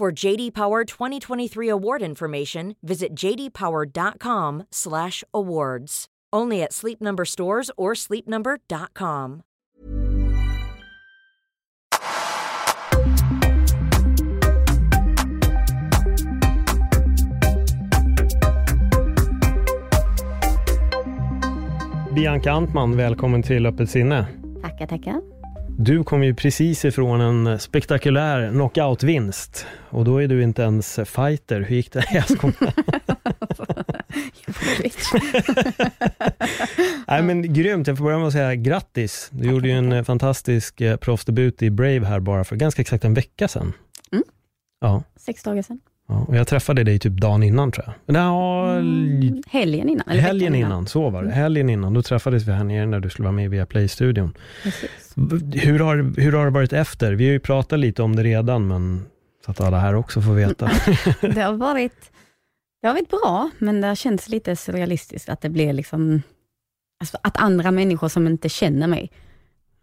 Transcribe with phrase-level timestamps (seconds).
[0.00, 6.06] For JD Power 2023 award information, visit jdpower.com/awards.
[6.32, 9.42] Only at Sleep Number stores or sleepnumber.com.
[22.14, 24.26] Bianca Antman, välkommen till Öppet sinne.
[24.62, 25.39] Tackar, tackar.
[25.82, 31.60] Du kom ju precis ifrån en spektakulär knockout-vinst och då är du inte ens fighter.
[31.60, 32.04] Hur gick det?
[32.12, 32.24] Jag.
[37.08, 39.28] Nej men grymt, jag får börja med att säga grattis.
[39.32, 43.14] Du gjorde ju en fantastisk eh, proffsdebut i Brave här bara för ganska exakt en
[43.14, 43.72] vecka sedan.
[44.12, 44.24] Mm.
[44.80, 45.02] Ja.
[45.16, 45.80] Sex dagar sedan.
[46.10, 46.24] Ja.
[46.28, 48.16] Och jag träffade dig typ dagen innan tror jag.
[48.16, 50.08] Ja, Mm, helgen innan.
[50.08, 51.30] Eller helgen innan, så var det.
[51.30, 54.34] Helgen innan, då träffades vi här nere när du skulle vara med via Play-studion.
[55.52, 57.12] Hur har, hur har det varit efter?
[57.12, 59.06] Vi har ju pratat lite om det redan, men
[59.44, 60.70] så att alla här också får veta.
[61.34, 62.10] Det har varit
[62.82, 66.22] det har varit bra, men det har känts lite surrealistiskt att det blir liksom,
[67.00, 69.10] alltså att andra människor som inte känner mig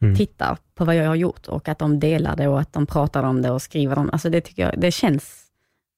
[0.02, 0.16] Mm.
[0.16, 3.24] tittar på vad jag har gjort och att de delar det och att de pratar
[3.24, 4.12] om det och skriver om det.
[4.12, 5.44] Alltså det tycker jag, det känns,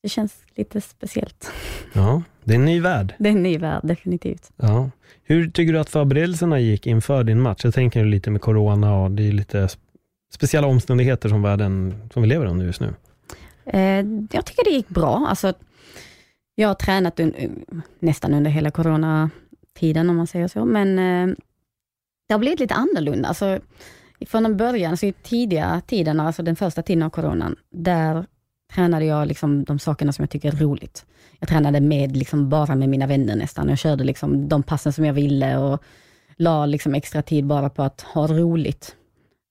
[0.03, 1.52] det känns lite speciellt.
[1.94, 3.14] Ja, det är en ny värld.
[3.19, 4.52] Det är en ny värld, definitivt.
[4.58, 4.89] Ja.
[5.23, 7.61] Hur tycker du att förberedelserna gick inför din match?
[7.64, 9.77] Jag tänker lite med corona och det är lite sp-
[10.33, 12.94] speciella omständigheter som världen som vi lever under just nu.
[13.66, 15.25] Eh, jag tycker det gick bra.
[15.30, 15.53] Alltså,
[16.55, 21.36] jag har tränat un- nästan under hela coronatiden, om man säger så, men eh,
[22.27, 23.27] det har blivit lite annorlunda.
[23.27, 23.59] Alltså,
[24.27, 28.26] från början, alltså i tidiga tiden, alltså den första tiden av coronan, där
[28.73, 31.05] tränade jag liksom de sakerna som jag tycker är roligt.
[31.39, 33.69] Jag tränade med, liksom bara med mina vänner nästan.
[33.69, 35.83] Jag körde liksom de passen som jag ville och
[36.35, 38.95] la liksom extra tid bara på att ha roligt.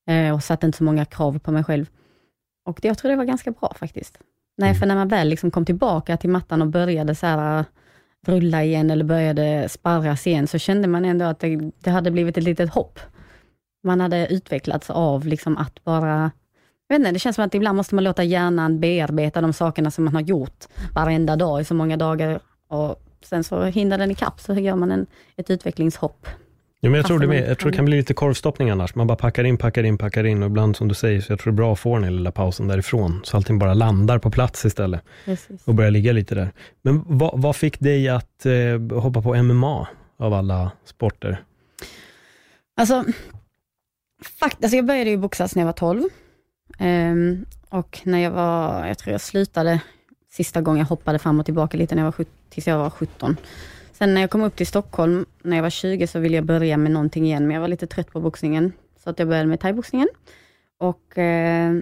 [0.09, 1.87] Eh, och satte inte så många krav på mig själv.
[2.65, 4.19] Och det, jag tror det var ganska bra faktiskt.
[4.57, 7.65] Nej, för när man väl liksom kom tillbaka till mattan och började så här, äh,
[8.27, 12.39] rulla igen eller började sparras igen, så kände man ändå att det, det hade blivit
[12.39, 12.99] ett litet hopp.
[13.85, 16.31] Man hade utvecklats av liksom att bara
[16.89, 19.91] jag vet inte, det känns som att ibland måste man låta hjärnan bearbeta de sakerna
[19.91, 24.11] som man har gjort varenda dag i så många dagar och sen så hinner den
[24.11, 25.07] ikapp, så gör man en,
[25.37, 26.27] ett utvecklingshopp.
[26.81, 28.95] Ja, men jag, tror det med, jag tror det kan- kan bli lite korvstoppning annars.
[28.95, 31.39] Man bara packar in, packar in, packar in och ibland som du säger, så jag
[31.41, 34.19] tror det är bra att få den här lilla pausen därifrån, så allting bara landar
[34.19, 35.69] på plats istället Precis.
[35.69, 36.51] och börjar ligga lite där.
[36.83, 39.89] Men vad, vad fick dig att eh, hoppa på MMA
[40.19, 41.43] av alla sporter?
[42.77, 43.05] Alltså,
[44.41, 46.03] fakt, alltså jag började ju boxas när jag var 12.
[46.81, 49.81] Um, och när jag var, jag tror jag slutade
[50.31, 53.37] sista gången jag hoppade fram och tillbaka lite när jag var, tills jag var 17.
[53.93, 56.77] Sen när jag kom upp till Stockholm, när jag var 20, så ville jag börja
[56.77, 58.73] med någonting igen, men jag var lite trött på boxningen.
[59.05, 60.09] Så att jag började med thaiboxningen.
[60.79, 61.75] Och eh,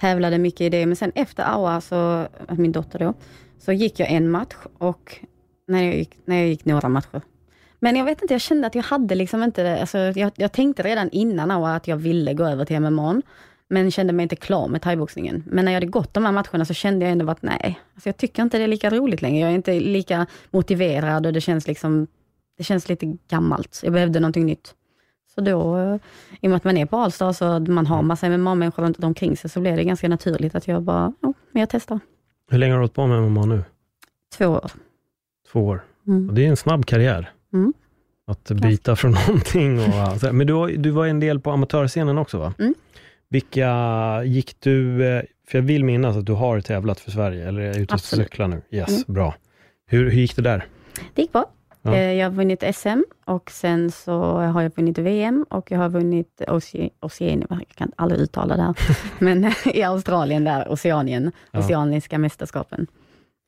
[0.00, 0.86] tävlade mycket i det.
[0.86, 3.14] Men sen efter Aua, så, min dotter då,
[3.58, 5.20] så gick jag en match och
[5.66, 7.20] när jag gick, när jag gick några matcher.
[7.80, 9.80] Men jag vet inte, jag kände att jag hade liksom inte det.
[9.80, 13.22] Alltså, jag, jag tänkte redan innan Aua att jag ville gå över till MMA,
[13.68, 15.42] men kände mig inte klar med thaiboxningen.
[15.46, 18.08] Men när jag hade gått de här matcherna så kände jag ändå att nej, alltså
[18.08, 19.40] jag tycker inte det är lika roligt längre.
[19.40, 22.06] Jag är inte lika motiverad och det känns liksom,
[22.58, 23.80] det känns lite gammalt.
[23.84, 24.74] Jag behövde någonting nytt.
[25.34, 25.94] Så då, eh,
[26.40, 29.36] i och med att man är på Allstar så man har massa MMA-människor runt omkring
[29.36, 32.00] sig, så blev det ganska naturligt att jag bara, ja, men jag testar.
[32.50, 33.64] Hur länge har du hållit på med MMA nu?
[34.38, 34.70] Två år.
[35.52, 35.84] Två år.
[36.06, 36.28] Mm.
[36.28, 37.30] Och det är en snabb karriär.
[37.52, 37.72] Mm.
[38.26, 39.80] Att byta från någonting.
[39.80, 42.54] Och, men du, du var en del på amatörscenen också va?
[42.58, 42.74] Mm.
[43.30, 43.72] Vilka
[44.24, 47.78] gick du, eh, för jag vill minnas att du har tävlat för Sverige, eller är
[47.78, 48.62] ute och cyklar nu?
[48.70, 49.02] Yes, Mm.
[49.06, 49.34] bra.
[49.86, 50.66] Hur, hur gick det där?
[51.14, 51.50] Det gick bra.
[51.82, 51.94] Ja.
[51.94, 55.88] Eh, Jag har vunnit SM och sen så har jag vunnit VM och jag har
[55.88, 58.74] vunnit Oce- Oceanien, jag kan aldrig uttala det här,
[59.18, 61.58] men i Australien där, Oceanien, Ja.
[61.58, 62.86] Oceaniska mästerskapen.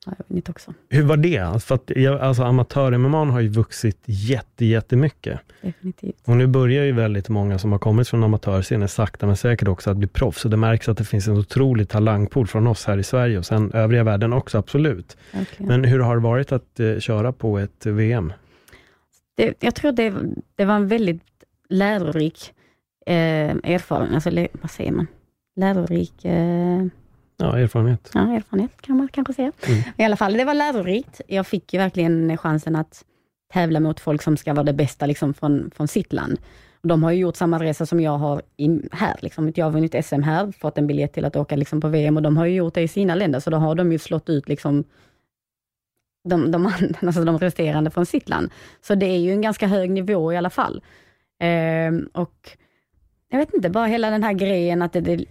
[0.06, 1.62] Har jag vunnit också, Hur var det?
[1.62, 5.40] För att jag, alltså, amatör-MMA har ju vuxit jätte, jättemycket.
[5.60, 6.16] definitivt.
[6.24, 9.90] Och nu börjar ju väldigt många som har kommit från amatörscenen sakta men säkert också
[9.90, 10.40] att bli proffs.
[10.40, 13.46] Så det märks att det finns en otrolig talangpool från oss här i Sverige och
[13.46, 15.16] sen övriga världen också, absolut.
[15.32, 15.68] Verkligen.
[15.68, 18.32] Men hur har det varit att eh, köra på ett VM?
[19.40, 20.14] det, jag tror det,
[20.56, 21.22] det var en väldigt
[21.68, 22.52] lärorik
[23.06, 23.14] eh,
[23.64, 25.06] erfarenhet, alltså, vad säger man?
[25.56, 26.86] Lärorik, eh,
[27.40, 28.10] Ja, erfarenhet.
[28.14, 29.52] Ja, erfarenhet kan man kanske säga.
[29.68, 29.82] Mm.
[29.96, 31.20] I alla fall, det var lärorikt.
[31.26, 33.04] Jag fick ju verkligen chansen att
[33.52, 36.38] tävla mot folk som ska vara det bästa liksom, från, från sitt land.
[36.82, 39.16] De har ju gjort samma resa som jag har i, här.
[39.22, 39.52] Liksom.
[39.54, 42.22] Jag har vunnit SM här, fått en biljett till att åka liksom, på VM och
[42.22, 44.48] de har ju gjort det i sina länder, så då har de ju slått ut
[44.48, 44.84] liksom,
[46.28, 46.66] de, de,
[47.00, 48.50] alltså de resterande från sitt land.
[48.80, 50.82] Så det är ju en ganska hög nivå i alla fall.
[51.40, 52.56] Ehm, och
[53.28, 55.24] jag vet inte, bara hela den här grejen att det, det,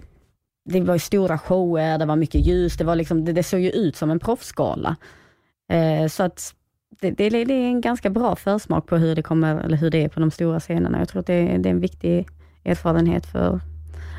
[0.69, 3.69] det var stora shower, det var mycket ljus, det, var liksom, det, det såg ju
[3.69, 4.95] ut som en proffsgala.
[5.69, 6.53] Eh, så att
[7.01, 10.03] det, det, det, är en ganska bra försmak på hur det, kommer, eller hur det
[10.03, 10.99] är på de stora scenerna.
[10.99, 12.27] Jag tror att det, det är en viktig
[12.63, 13.59] erfarenhet för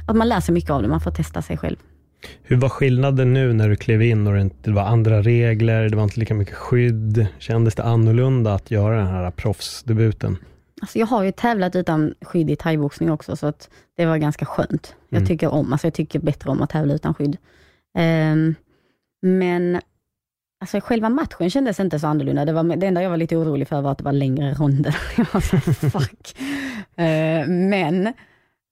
[0.08, 1.76] att man lär sig mycket av det, man får testa sig själv.
[2.42, 5.96] Hur var skillnaden nu när du klev in och det inte var andra regler, det
[5.96, 7.26] var inte lika mycket skydd?
[7.38, 10.36] Kändes det annorlunda att göra den här proffsdebuten?
[10.80, 14.44] Alltså jag har ju tävlat utan skydd i thaiboxning också, så att det var ganska
[14.46, 14.94] skönt.
[15.08, 15.26] Jag Mm.
[15.28, 17.36] tycker om, alltså jag tycker bättre om att tävla utan skydd.
[17.94, 18.54] Ehm,
[19.22, 19.80] men
[20.60, 22.44] alltså själva matchen kändes inte så annorlunda.
[22.44, 24.96] Det, var, det enda jag var lite orolig för var att det var längre ronder.
[25.16, 25.58] Jag var så
[25.90, 26.36] fuck.
[26.96, 28.12] Ehm, men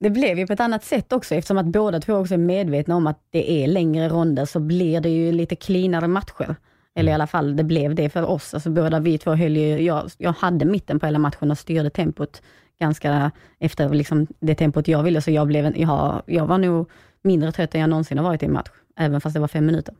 [0.00, 2.96] det blev ju på ett annat sätt också, eftersom att båda två också är medvetna
[2.96, 6.56] om att det är längre ronder, så blir det ju lite cleanare matcher.
[6.98, 8.54] Eller i alla fall, det blev det för oss.
[8.54, 11.90] Alltså båda vi två höll ju, jag, jag hade mitten på hela matchen och styrde
[11.90, 12.42] tempot
[12.80, 16.90] ganska efter liksom det tempot jag ville, så jag, blev en, jag, jag var nog
[17.22, 19.66] mindre trött än jag någonsin har varit i en match, även fast det var fem
[19.66, 19.94] minuter.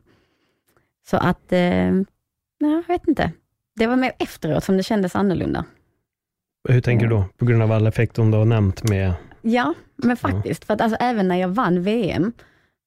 [1.09, 1.91] Så att, eh,
[2.59, 3.31] nej, jag vet inte.
[3.75, 5.65] Det var mer efteråt som det kändes annorlunda.
[6.69, 7.25] Hur tänker du då?
[7.37, 9.13] På grund av alla effekter du har nämnt med...
[9.41, 10.65] Ja, men faktiskt.
[10.65, 12.33] För att alltså, även när jag vann VM,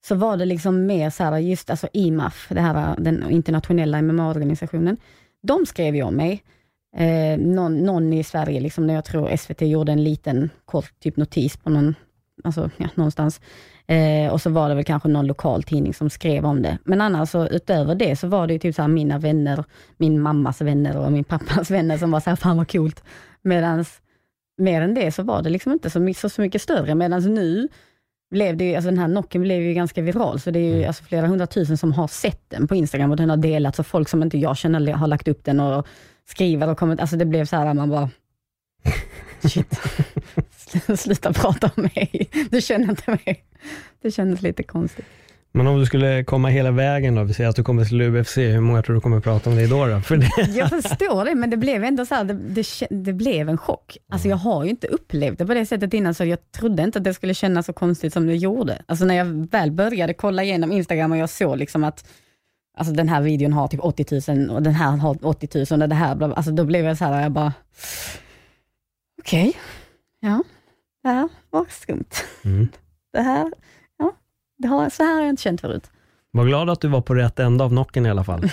[0.05, 4.97] så var det liksom mer så här, just alltså IMAF, det här, den internationella MMA-organisationen,
[5.43, 6.43] de skrev ju om mig.
[6.97, 11.17] Eh, någon, någon i Sverige, liksom, när jag tror SVT gjorde en liten kort typ
[11.17, 11.95] notis på någon,
[12.45, 13.41] alltså, ja, någonstans.
[13.87, 16.79] Eh, och så var det väl kanske någon lokal tidning som skrev om det.
[16.85, 19.65] Men annars, så, utöver det, så var det ju typ så här, mina vänner,
[19.97, 23.05] min mammas vänner och min pappas vänner som var så här, fan vad coolt.
[23.43, 24.01] Medans
[24.59, 26.95] mer än det så var det liksom inte så mycket, så, så mycket större.
[26.95, 27.69] Medan nu
[28.33, 30.75] blev det ju, alltså den här knocken blev ju ganska viral, så det är ju
[30.75, 30.87] Mm.
[30.89, 34.09] alltså flera hundratusen som har sett den på Instagram och den har delats och folk
[34.09, 35.87] som inte jag känner har lagt upp den och
[36.29, 38.11] skriver och kommit, alltså det blev så här man bara
[39.49, 39.81] Shit,
[40.99, 42.31] sluta prata om mig.
[42.51, 43.45] Du känner inte mig.
[44.03, 45.07] Det kändes lite konstigt.
[45.55, 48.37] Men om du skulle komma hela vägen då, vi säger att du kommer till UFC,
[48.37, 49.87] hur många tror du kommer prata om det då?
[49.87, 50.01] då?
[50.01, 53.49] För det, Jag förstår det, men det blev ändå så här, det, det, det blev
[53.49, 53.97] en chock.
[54.13, 56.99] Alltså jag har ju inte upplevt det på det sättet innan, så jag trodde inte
[56.99, 58.83] att det skulle kännas så konstigt som det gjorde.
[58.87, 62.05] Alltså när jag väl började kolla igenom Instagram och jag såg liksom att
[62.79, 65.89] alltså den här videon har typ 80 000 och den här har 80 000 och
[65.89, 67.53] det här, alltså då blev jag så här, jag bara,
[69.23, 69.53] okej,
[70.21, 70.43] ja,
[71.03, 72.15] det här var skumt.
[72.45, 72.69] mm.
[73.13, 73.53] Det här,
[74.63, 75.91] det har, så här har jag inte känt förut.
[76.31, 78.43] Var glad att du var på rätt ända av knocken i alla fall.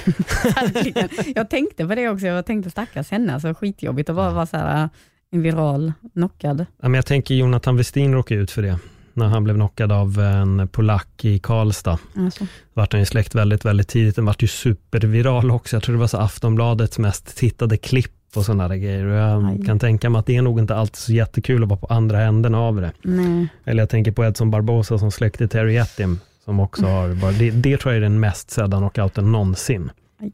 [1.35, 4.57] Jag tänkte på det också, jag tänkte stackars henne, alltså skitjobbigt att bara vara så
[4.57, 4.89] här, äh,
[5.31, 6.65] en viral knockad.
[6.81, 8.79] Ja, men jag tänker Jonathan Westin råkade ut för det,
[9.13, 11.97] när han blev knockad av en polack i Karlstad.
[12.15, 12.45] Alltså.
[12.73, 14.15] vart han ju släckt väldigt, väldigt tidigt.
[14.15, 15.75] Den vart ju superviral också.
[15.75, 19.05] Jag tror det var så Aftonbladets mest tittade klipp och sådana där grejer.
[19.05, 19.65] Och jag Aj.
[19.65, 22.21] kan tänka mig att det är nog inte alltid så jättekul att vara på andra
[22.21, 22.91] änden av det.
[23.01, 23.47] Nej.
[23.65, 27.21] Eller jag tänker på Edson Barbosa som släckte Terry Etim, som också Mm.
[27.21, 29.89] har det, det tror jag är den mest sedda knockouten någonsin.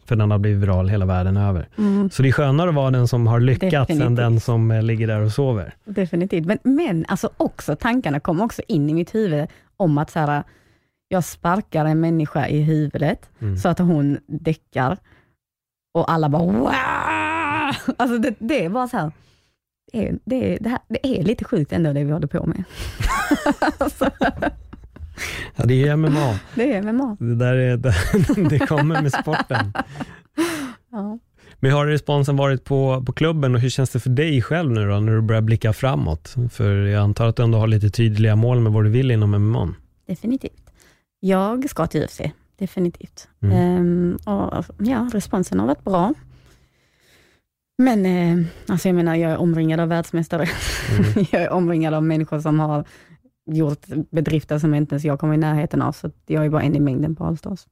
[0.05, 1.67] För den har blivit viral hela världen över.
[1.77, 4.15] Mm, Så det är skönare att vara den som har lyckats än Definitivt.
[4.17, 5.73] den som eh, ligger där och sover.
[5.85, 6.45] definitivt.
[6.45, 10.43] Men, men alltså också, tankarna kom också in i mitt huvud om att så här,
[11.07, 13.57] jag sparkar en människa i huvudet Mm.
[13.57, 14.97] så att hon däckar
[15.93, 16.71] och alla bara wow!
[17.97, 19.11] Alltså det, det är bara så här,
[19.91, 22.45] det är, det, är, det, här, det är lite sjukt ändå det vi håller på
[22.45, 22.63] med.
[23.77, 24.09] alltså,
[25.55, 26.39] Ja, det är MMA.
[26.55, 27.17] det är MMA.
[27.19, 27.77] Det, där är,
[28.49, 29.73] det kommer med sporten.
[30.91, 31.19] Ja.
[31.59, 34.71] Men hur har responsen varit på, på klubben och hur känns det för dig själv
[34.71, 36.35] nu då, när du börjar blicka framåt?
[36.51, 39.31] För jag antar att du ändå har lite tydliga mål med vad du vill inom
[39.31, 39.73] MMA.
[40.07, 40.69] Definitivt.
[41.19, 42.21] Jag ska till UFC,
[42.59, 43.27] definitivt.
[43.41, 43.57] Mm.
[43.57, 46.13] Ehm, och, ja, responsen har varit bra.
[47.77, 50.49] Men eh, alltså jag menar, jag är omringad av världsmästare.
[50.97, 51.25] Mm.
[51.31, 52.85] jag är omringad av människor som har
[53.45, 56.75] gjort bedrifter som inte ens jag kommer i närheten av, så jag är bara en
[56.75, 57.67] i mängden på Allstars.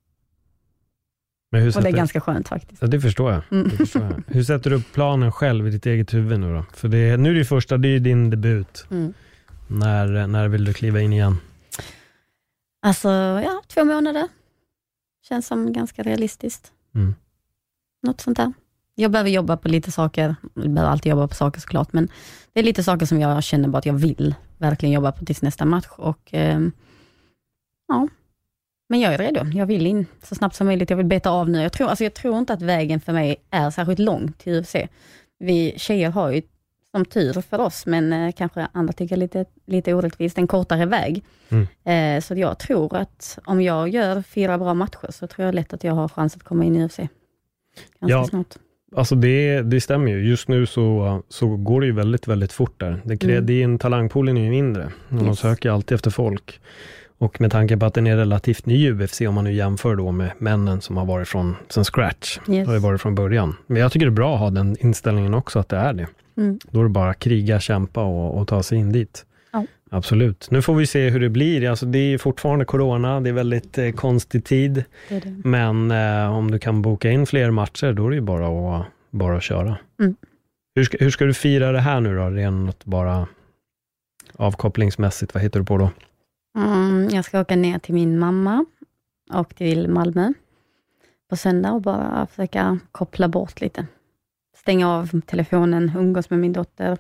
[1.52, 2.82] Men hur Och det är ganska skönt faktiskt.
[2.82, 3.42] ja, det förstår jag.
[3.52, 3.70] Mm.
[3.70, 4.24] Det förstår jag.
[4.28, 6.66] Hur sätter du upp planen själv i ditt eget huvud nu då?
[6.74, 8.86] För det, nu är det första, det är din debut.
[8.92, 9.14] Mm.
[9.68, 11.38] När, när vill du kliva in igen?
[12.82, 13.10] Alltså,
[13.44, 14.28] ja, två månader.
[15.30, 16.72] Känns som ganska realistiskt.
[16.96, 17.16] Mm.
[18.04, 18.54] Något sånt där.
[18.96, 20.36] Jag behöver jobba på lite saker.
[20.54, 22.10] Jag behöver alltid jobba på saker såklart, men
[22.54, 25.42] det är lite saker som jag känner bara att jag vill verkligen jobba på tills
[25.42, 25.88] nästa match.
[25.98, 26.72] Och, ehm,
[27.88, 28.08] ja,
[28.90, 29.46] Men jag är redo.
[29.54, 30.90] Jag vill in så snabbt som möjligt.
[30.90, 31.62] Jag vill beta av nu.
[31.62, 34.76] Jag tror, alltså jag tror inte att vägen för mig är särskilt lång till UFC.
[35.40, 36.42] Vi tjejer har ju,
[36.92, 41.24] som tur för oss, men eh, kanske andra tycker lite, lite orättvist, en kortare väg.
[41.50, 41.68] Mm.
[41.84, 45.74] Eh, så jag tror att om jag gör fyra bra matcher, så tror jag lätt
[45.74, 46.98] att jag har chans att komma in i UFC.
[46.98, 47.10] Ganska
[48.00, 48.26] Ja.
[48.28, 48.56] snart.
[48.96, 50.28] Alltså det, det stämmer ju.
[50.30, 53.02] Just nu så, så går det ju väldigt, väldigt fort där.
[53.04, 53.50] Det, Mm.
[53.64, 54.84] en talangpoolen är ju mindre.
[55.10, 55.40] Och De Yes.
[55.40, 56.60] söker alltid efter folk.
[57.18, 60.12] Och med tanke på att den är relativt ny UFC, om man nu jämför då
[60.12, 62.68] med männen som har varit från sen scratch, Yes.
[62.68, 63.56] har ju varit från början.
[63.68, 66.08] Men jag tycker det är bra att ha den inställningen också, att det är det.
[66.38, 66.60] Mm.
[66.72, 69.26] Då är det bara kriga, kämpa och, och ta sig in dit.
[69.94, 70.52] Absolut.
[70.52, 71.70] Nu får vi se hur det blir.
[71.70, 74.84] Alltså det är fortfarande corona, det är väldigt eh, konstig tid.
[75.10, 75.42] Det det.
[75.44, 78.86] Men eh, om du kan boka in fler matcher, då är det ju bara att,
[79.12, 79.78] bara att köra.
[80.00, 80.16] Mm.
[80.76, 83.28] Hur, ska, hur ska du fira det här nu då, rent bara
[84.36, 85.34] avkopplingsmässigt?
[85.34, 85.90] Vad hittar du på då?
[86.58, 88.66] Mm, jag ska åka ner till min mamma
[89.34, 90.34] och till Malmö
[91.30, 93.88] på söndag och bara försöka koppla bort lite.
[94.58, 96.98] Stänga av telefonen, umgås med min dotter.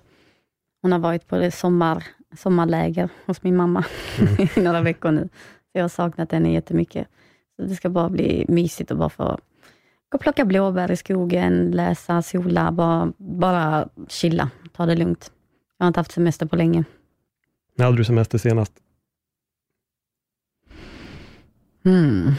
[0.81, 2.03] Hon har varit på det sommar,
[2.37, 3.85] sommarläger hos min mamma
[4.19, 4.47] Mm.
[4.55, 5.29] i några veckor nu.
[5.71, 7.07] Så jag har saknat henne jättemycket.
[7.55, 9.23] Så det ska bara bli mysigt och bara få
[10.09, 15.31] gå och plocka blåbär i skogen, läsa, sola, bara, bara chilla, ta det lugnt.
[15.77, 16.83] Jag har inte haft semester på länge.
[17.77, 18.73] När hade du semester senast?
[21.83, 22.31] Hmm.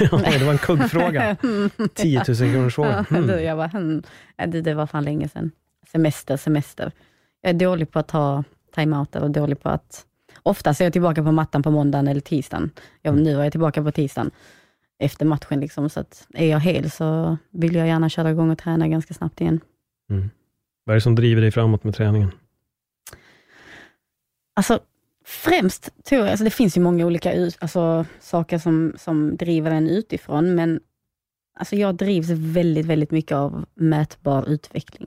[0.38, 1.36] det var en kuggfråga.
[1.94, 3.06] 10 000 kronors fråga.
[3.10, 3.44] Du, Mm.
[3.44, 4.02] jag bara, hmm.
[4.36, 5.50] Det, det var fan länge sedan.
[5.92, 6.92] Semester, semester.
[7.40, 10.06] Jag är dålig på att ta timeouter och dålig på att...
[10.42, 12.70] Oftast är jag tillbaka på mattan på måndagen eller tisdagen.
[13.02, 14.30] Jag, nu var jag tillbaka på tisdagen
[14.98, 15.60] efter matchen.
[15.60, 19.14] Liksom, så att är jag hel så vill jag gärna köra igång och träna ganska
[19.14, 19.60] snabbt igen.
[20.10, 20.30] Mm.
[20.84, 22.30] Vad är det som driver dig framåt med träningen?
[24.56, 24.80] Alltså,
[25.24, 29.88] främst tror jag, alltså det finns ju många olika alltså, saker som, som driver en
[29.88, 30.80] utifrån, men
[31.58, 35.06] alltså jag drivs väldigt, väldigt mycket av mätbar utveckling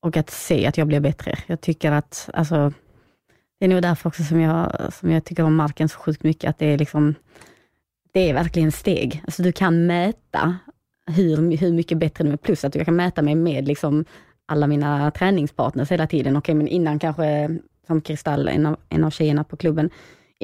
[0.00, 1.38] och att se att jag blir bättre.
[1.46, 2.72] Jag tycker att, alltså,
[3.62, 6.50] det är nog därför också som jag, som jag tycker om marken så sjukt mycket,
[6.50, 7.14] att det är liksom,
[8.12, 9.22] det är verkligen steg.
[9.24, 10.56] Alltså du kan mäta
[11.06, 14.04] hur, hur mycket bättre du är, plus att jag kan mäta mig med liksom
[14.46, 16.36] alla mina träningspartners hela tiden.
[16.36, 19.90] Okej, men innan kanske som Kristall, en av, en av tjejerna på klubben.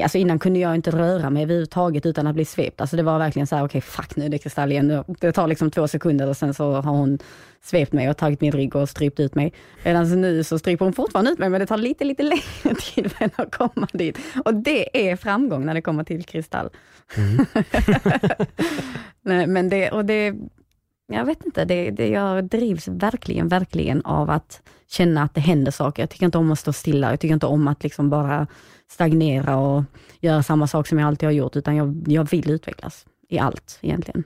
[0.02, 2.80] Alltså innan kunde jag inte röra mig överhuvudtaget utan att bli svept.
[2.80, 5.04] Alltså det var verkligen så här, okej fuck nu är det Kristall igen.
[5.20, 7.18] Det tar liksom två sekunder och sen så har hon
[7.62, 9.52] svept mig och tagit min rygg och strypt ut mig.
[9.84, 12.22] Medan nu så stryper hon fortfarande ut mig, men det tar lite, lite
[12.62, 14.18] längre tid för henne att komma dit.
[14.44, 16.70] Och det är framgång när det kommer till Kristall.
[17.16, 17.46] Mm.
[19.22, 20.34] Nej, men det, och det,
[21.12, 25.70] jag vet inte, det, det, jag drivs verkligen, verkligen av att känna att det händer
[25.70, 26.02] saker.
[26.02, 28.46] Jag tycker inte om att stå stilla, jag tycker inte om att liksom bara
[28.90, 29.85] stagnera och
[30.21, 33.78] göra samma sak som jag alltid har gjort, utan jag, jag vill utvecklas i allt
[33.83, 34.25] egentligen.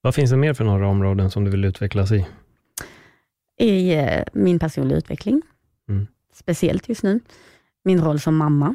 [0.00, 2.26] Vad finns det mer för några områden som du vill utvecklas i?
[3.58, 5.42] I eh, min personliga utveckling,
[5.88, 6.06] Mm.
[6.32, 7.20] speciellt just nu.
[7.84, 8.74] Min roll som mamma,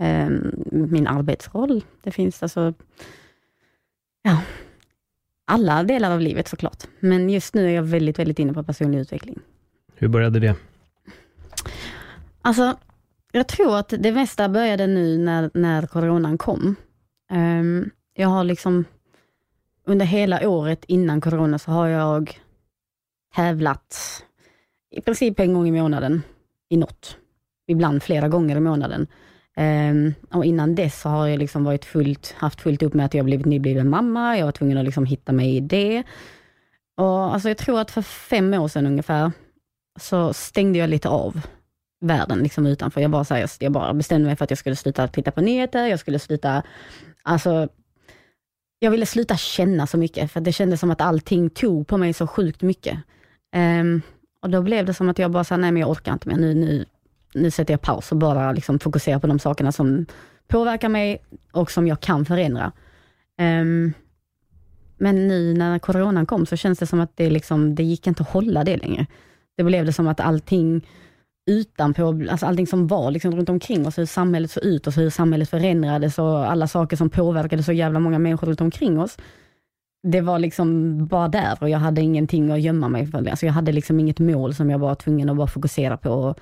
[0.00, 0.28] eh,
[0.70, 1.84] min arbetsroll.
[2.02, 2.74] Det finns alltså,
[4.22, 4.42] ja,
[5.44, 6.84] alla delar av livet såklart.
[7.00, 9.38] Men just nu är jag väldigt, väldigt inne på personlig utveckling.
[9.94, 10.54] Hur började det?
[12.42, 12.76] Alltså,
[13.32, 16.76] jag tror att det mesta började nu när, när coronan kom.
[17.32, 18.84] Um, jag har liksom,
[19.86, 22.40] under hela året innan corona så har jag
[23.34, 23.96] tävlat
[24.90, 26.22] i princip en gång i månaden
[26.68, 27.16] i något.
[27.66, 29.06] Ibland flera gånger i månaden.
[29.56, 33.14] Um, och innan dess så har jag liksom varit fullt, haft fullt upp med att
[33.14, 34.38] jag blivit nybliven mamma.
[34.38, 36.02] Jag var tvungen att liksom hitta mig i det.
[36.96, 39.32] Och alltså jag tror att för fem år sedan ungefär
[40.00, 41.40] så stängde jag lite av
[42.00, 43.00] världen liksom utanför.
[43.00, 45.40] Jag bara, så här, jag bara bestämde mig för att jag skulle sluta titta på
[45.40, 46.62] nyheter, jag skulle sluta,
[47.22, 47.68] alltså,
[48.78, 52.12] jag ville sluta känna så mycket, för det kändes som att allting tog på mig
[52.12, 52.98] så sjukt mycket.
[53.56, 54.02] Um,
[54.42, 56.36] och då blev det som att jag bara sa, nej men jag orkar inte mer,
[56.36, 56.84] nu, nu,
[57.34, 60.06] nu sätter jag paus och bara liksom fokuserar på de sakerna som
[60.48, 62.72] påverkar mig och som jag kan förändra.
[63.40, 63.92] Um,
[64.98, 68.22] men nu när coronan kom så känns det som att det, liksom, det gick inte
[68.22, 69.06] att hålla det längre.
[69.56, 70.86] Det blev det som att allting
[71.46, 75.10] utanpå, alltså allting som var liksom runt omkring oss, hur samhället såg ut och hur
[75.10, 79.16] samhället förändrades och alla saker som påverkade så jävla många människor runt omkring oss.
[80.02, 83.28] Det var liksom bara där och jag hade ingenting att gömma mig för.
[83.28, 86.38] Alltså jag hade liksom inget mål som jag var tvungen att bara fokusera på och,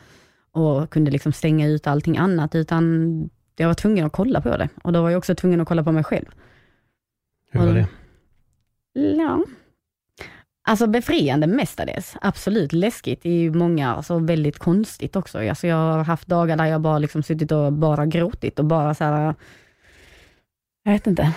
[0.52, 4.68] och kunde liksom stänga ut allting annat, utan jag var tvungen att kolla på det.
[4.82, 6.26] Och då var jag också tvungen att kolla på mig själv.
[7.50, 7.88] Hur var det?
[9.00, 9.44] Ja.
[10.68, 12.72] Alltså befriande mestadels, absolut.
[12.72, 15.48] Läskigt i många, alltså väldigt konstigt också.
[15.48, 18.94] Alltså jag har haft dagar där jag bara liksom suttit och bara gråtit och bara
[18.94, 19.34] så här,
[20.84, 21.32] jag vet inte,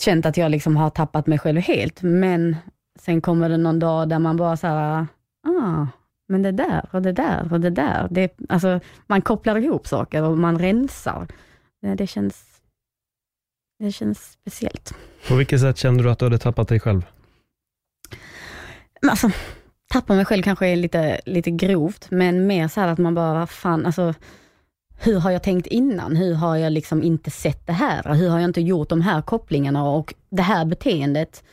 [0.00, 2.56] känt att jag liksom har tappat mig själv helt, men
[2.98, 5.06] sen kommer det någon dag där man bara så här,
[5.48, 5.86] ah,
[6.28, 8.08] men det där och det där och det där.
[8.10, 11.26] Det, alltså, man kopplar ihop saker och man rensar.
[11.96, 12.44] Det, känns,
[13.78, 14.94] det känns speciellt.
[15.28, 17.02] På vilket sätt kände du att du hade tappat dig själv?
[19.02, 19.30] Men alltså,
[19.92, 23.34] tappa mig själv kanske är lite, lite grovt, men mer så här att man bara,
[23.34, 24.14] vad fan, alltså,
[24.98, 26.16] hur har jag tänkt innan?
[26.16, 28.14] Hur har jag liksom inte sett det här?
[28.14, 31.44] Hur har jag inte gjort de här kopplingarna och det här beteendet,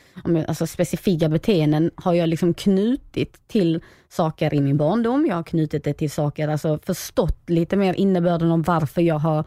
[0.48, 5.26] alltså specifika beteenden, har jag liksom knutit till saker i min barndom.
[5.26, 9.44] Jag har knutit det till saker, alltså förstått lite mer innebörden om varför jag har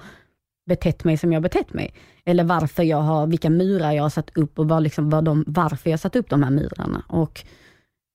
[0.66, 1.94] betett mig som jag betett mig.
[2.26, 5.44] Eller varför jag har, vilka murar jag har satt upp och var liksom, var de,
[5.48, 7.04] varför jag satt upp de här murarna.
[7.08, 7.46] Och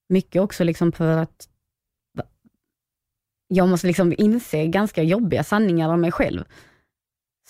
[0.08, 1.48] mycket också liksom för att
[3.48, 6.44] jag måste liksom inse ganska jobbiga sanningar om mig själv,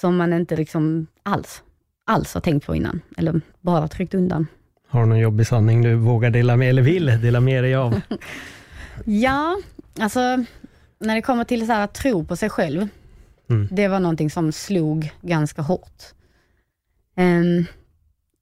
[0.00, 1.62] som man inte liksom alls,
[2.04, 4.46] alls har tänkt på innan, eller bara tryckt undan.
[4.88, 8.00] Har du någon jobbig sanning du vågar dela med, eller vill dela med dig av?
[9.04, 9.56] ja,
[10.00, 10.44] alltså
[10.98, 12.88] när det kommer till så här, att tro på sig själv,
[13.50, 13.68] mm.
[13.70, 16.02] det var någonting som slog ganska hårt.
[17.16, 17.66] Um,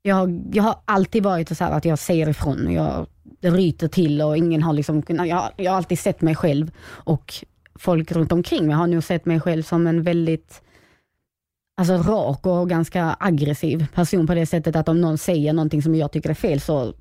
[0.07, 2.73] jag, jag har alltid varit så här att jag säger ifrån.
[2.73, 3.07] Jag
[3.41, 7.35] ryter till och ingen har liksom kunnat, jag, jag har alltid sett mig själv och
[7.75, 10.63] folk runt omkring mig har nog sett mig själv som en väldigt
[11.77, 15.95] alltså rak och ganska aggressiv person på det sättet att om någon säger någonting som
[15.95, 16.95] jag tycker är fel så,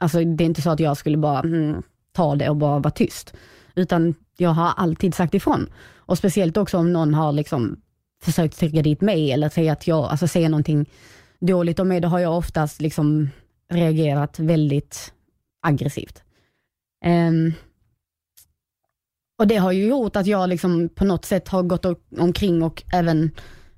[0.00, 2.90] alltså det är inte så att jag skulle bara mm, ta det och bara vara
[2.90, 3.34] tyst.
[3.74, 5.70] Utan jag har alltid sagt ifrån.
[5.96, 7.80] Och speciellt också om någon har liksom
[8.22, 10.86] försökt trycka dit mig eller säga att jag, alltså säga någonting
[11.40, 13.30] dåligt om mig, då har jag oftast liksom
[13.72, 15.12] reagerat väldigt
[15.62, 16.22] aggressivt.
[17.06, 17.52] Um,
[19.38, 21.84] och det har ju gjort att jag liksom på något sätt har gått
[22.18, 23.30] omkring och även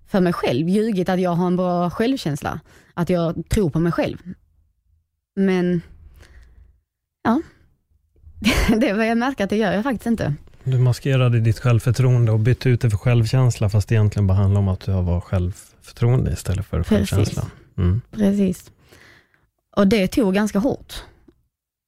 [0.07, 2.61] för mig själv ljugit att jag har en bra självkänsla.
[2.95, 4.19] Att jag tror på mig själv.
[5.37, 5.81] Men,
[7.23, 7.43] ja.
[8.81, 10.35] det var jag märker att det gör jag faktiskt inte.
[10.65, 14.61] Du maskerade ditt självförtroende och bytte ut det för självkänsla, fast det egentligen bara handlar
[14.61, 15.03] om att du har
[15.91, 17.51] självförtroende istället för självkänsla.
[17.77, 18.01] Mm.
[18.11, 18.71] Precis.
[19.77, 21.05] Och det tog ganska hårt.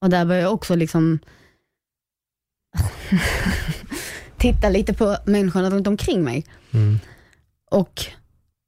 [0.00, 1.18] Och där började jag också liksom
[4.36, 6.44] titta lite på människorna runt omkring mig.
[6.70, 6.98] Mm.
[7.70, 8.06] Och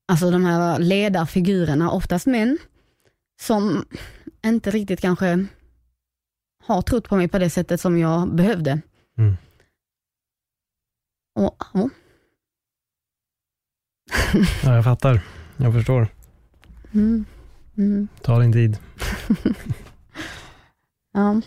[0.09, 2.59] alltså de här ledarfigurerna, oftast män,
[3.41, 3.85] som
[4.47, 5.47] inte riktigt kanske
[6.67, 8.81] har trott på mig på det sättet som jag behövde.
[9.19, 9.37] Mm.
[11.35, 11.91] Och, ja.
[14.65, 15.21] Ja, jag fattar.
[15.57, 16.09] Jag förstår.
[16.93, 17.25] Mm.
[17.77, 18.09] Mm.
[18.23, 18.79] Ta din tid.
[21.13, 21.41] ja.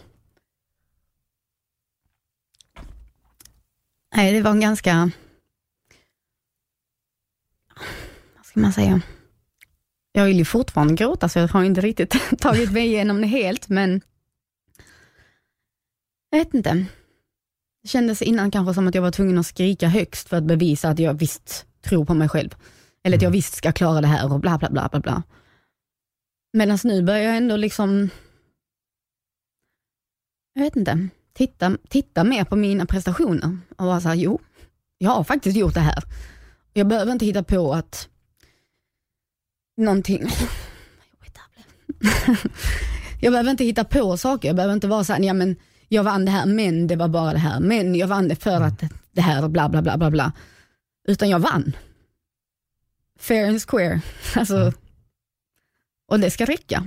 [4.15, 5.11] Nej, det var en ganska,
[8.35, 9.01] vad ska man säga,
[10.11, 13.69] jag vill ju fortfarande gråta så jag har inte riktigt tagit mig igenom det helt,
[13.69, 14.01] men
[16.29, 16.85] jag vet inte.
[17.81, 20.89] Det kändes innan kanske som att jag var tvungen att skrika högst för att bevisa
[20.89, 22.55] att jag visst tror på mig själv.
[23.03, 23.37] Eller att jag mm.
[23.37, 25.23] visst ska klara det här och bla bla bla bla bla.
[26.53, 28.09] Medan nu börjar jag ändå liksom,
[30.53, 34.39] jag vet inte, titta, titta mer på mina prestationer och vara såhär, jo,
[34.97, 36.03] jag har faktiskt gjort det här.
[36.73, 38.09] Jag behöver inte hitta på att
[39.77, 40.27] någonting,
[43.21, 45.55] jag behöver inte hitta på saker, jag behöver inte vara såhär, ja men
[45.87, 48.61] jag vann det här men det var bara det här, men jag vann det för
[48.61, 50.33] att det här bla bla bla bla bla.
[51.07, 51.73] Utan jag vann.
[53.19, 54.01] Fair and square.
[54.35, 54.73] Alltså, mm.
[56.07, 56.83] och det ska räcka.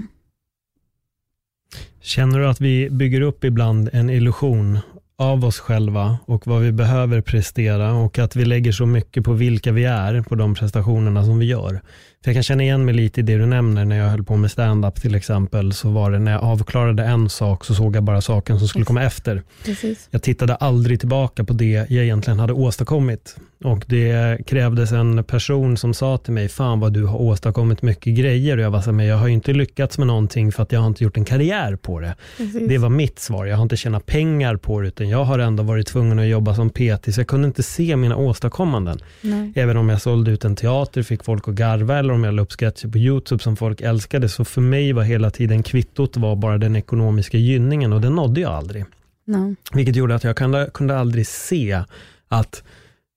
[2.00, 4.78] Känner du att vi bygger upp ibland en illusion
[5.16, 9.32] av oss själva och vad vi behöver prestera och att vi lägger så mycket på
[9.32, 11.80] vilka vi är på de prestationerna som vi gör?
[12.24, 14.36] För jag kan känna igen mig lite i det du nämner när jag höll på
[14.36, 18.02] med stand-up till exempel, så var det när jag avklarade en sak så såg jag
[18.02, 19.42] bara saken som skulle komma efter.
[19.64, 20.08] Precis.
[20.10, 23.36] Jag tittade aldrig tillbaka på det jag egentligen hade åstadkommit.
[23.64, 28.14] Och det krävdes en person som sa till mig, fan vad du har åstadkommit mycket
[28.14, 28.56] grejer.
[28.56, 30.86] Och jag var så men jag har inte lyckats med någonting för att jag har
[30.86, 32.14] inte gjort en karriär på det.
[32.36, 32.68] Precis.
[32.68, 33.46] Det var mitt svar.
[33.46, 36.54] Jag har inte tjänat pengar på det, utan jag har ändå varit tvungen att jobba
[36.54, 38.98] som PT, så jag kunde inte se mina åstadkommanden.
[39.20, 39.52] Nej.
[39.54, 42.42] Även om jag sålde ut en teater, fick folk att garva, eller om jag la
[42.42, 46.36] upp sketcher på YouTube som folk älskade, så för mig var hela tiden kvittot var
[46.36, 48.84] bara den ekonomiska gynningen och den nådde jag aldrig.
[49.26, 49.54] No.
[49.72, 51.84] Vilket gjorde att jag kunde, kunde aldrig se
[52.28, 52.62] att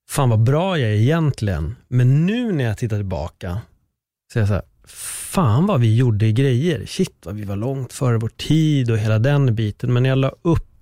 [0.09, 1.75] fan vad bra jag är egentligen.
[1.87, 3.61] Men nu när jag tittar tillbaka,
[4.33, 6.85] så är jag så här, fan vad vi gjorde grejer.
[6.85, 9.93] Shit vad vi var långt före vår tid och hela den biten.
[9.93, 10.72] Men när jag la upp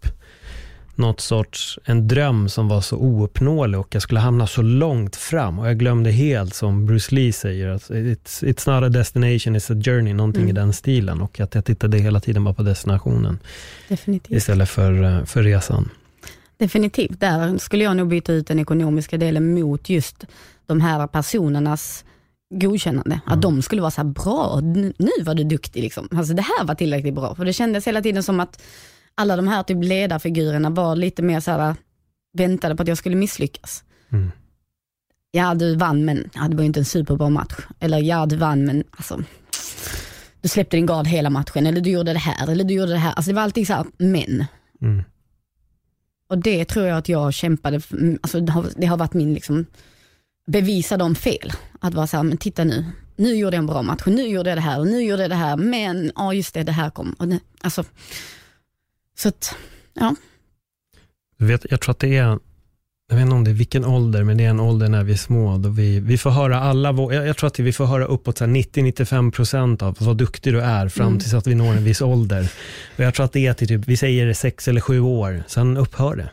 [0.97, 5.59] något sorts, en dröm som var så ouppnåelig och jag skulle hamna så långt fram.
[5.59, 9.79] Och jag glömde helt, som Bruce Lee säger, att it's, it's not a destination, it's
[9.79, 10.57] a journey, någonting mm.
[10.57, 11.21] i den stilen.
[11.21, 13.39] Och att jag tittade hela tiden bara på destinationen.
[13.87, 14.37] Definitivt.
[14.37, 15.89] Istället för, eh, för resan.
[16.57, 20.25] Definitivt, där skulle jag nog byta ut den ekonomiska delen mot just
[20.65, 22.05] de här personernas
[22.51, 23.21] godkännande.
[23.25, 23.37] Mm.
[23.37, 24.59] Att de skulle vara så här, bra,
[24.97, 25.81] nu var du duktig.
[25.81, 26.07] Liksom.
[26.11, 27.35] Alltså, det här var tillräckligt bra.
[27.35, 28.61] För det kändes hela tiden som att
[29.15, 31.75] alla de här typ ledarfigurerna var lite mer så här,
[32.33, 33.83] väntade på att jag skulle misslyckas.
[34.11, 34.31] Mm.
[35.31, 37.55] Ja, du vann, men ja, det var ju inte en superbra match.
[37.79, 39.23] Eller ja, du vann, men alltså,
[40.41, 41.67] du släppte din gard hela matchen.
[41.67, 43.13] Eller du gjorde det här, eller du gjorde det här.
[43.13, 44.45] Alltså det var alltid så här, men.
[44.81, 45.03] Mm.
[46.29, 47.81] Och det tror jag att jag kämpade,
[48.21, 49.65] alltså det har, det har varit min liksom,
[50.47, 51.51] bevisa dem fel.
[51.79, 54.49] Att vara så här, men titta nu, nu gjorde jag en bra match, nu gjorde
[54.49, 56.89] jag det här och nu gjorde jag det här, men ja just det, det här
[56.89, 57.15] kom.
[57.19, 57.83] Och det, alltså,
[59.21, 59.55] så att,
[59.93, 60.15] ja.
[61.37, 62.39] Du vet, jag tror att det är,
[63.09, 65.13] jag vet inte om det är vilken ålder, men det är en ålder när vi
[65.13, 68.05] är små, då vi, vi får höra alla, jag, jag tror att vi får höra
[68.05, 71.19] uppåt 90-95% av vad duktig du är fram mm.
[71.19, 72.51] tills att vi når en viss ålder.
[72.97, 75.77] Och jag tror att det är till typ, vi säger sex eller sju år, sen
[75.77, 76.29] upphör det.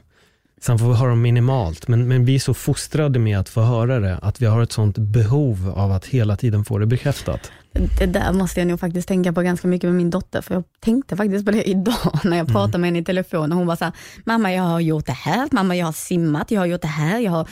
[0.61, 3.61] Sen får vi höra dem minimalt, men, men vi är så fostrade med att få
[3.61, 7.53] höra det, att vi har ett sånt behov av att hela tiden få det bekräftat.
[7.99, 10.64] Det där måste jag nog faktiskt tänka på ganska mycket med min dotter, för jag
[10.81, 12.53] tänkte faktiskt på det idag när jag mm.
[12.53, 12.81] pratade mm.
[12.81, 15.49] med henne i telefon och hon var så här, mamma jag har gjort det här,
[15.53, 17.49] mamma jag har simmat, jag har gjort det här, jag har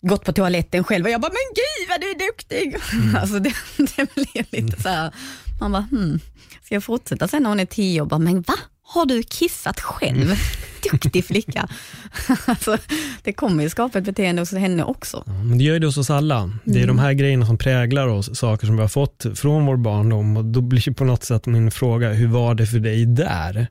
[0.00, 2.76] gått på toaletten själv och jag bara, men gud vad du är duktig.
[3.00, 3.16] Mm.
[3.16, 5.14] Alltså det, det blev lite så här,
[5.60, 6.20] man bara, hmm,
[6.62, 8.54] ska jag fortsätta sen när hon är tio och bara, men va?
[8.92, 10.22] Har du kissat själv?
[10.22, 10.36] Mm.
[10.92, 11.68] Duktig flicka.
[12.46, 12.76] alltså,
[13.22, 15.22] det kommer ju skapa ett beteende hos henne också.
[15.26, 16.50] Ja, men det gör det hos oss alla.
[16.64, 16.96] Det är mm.
[16.96, 20.36] de här grejerna som präglar oss, saker som vi har fått från vår barndom.
[20.36, 23.66] Och då blir det på något sätt min fråga, hur var det för dig där?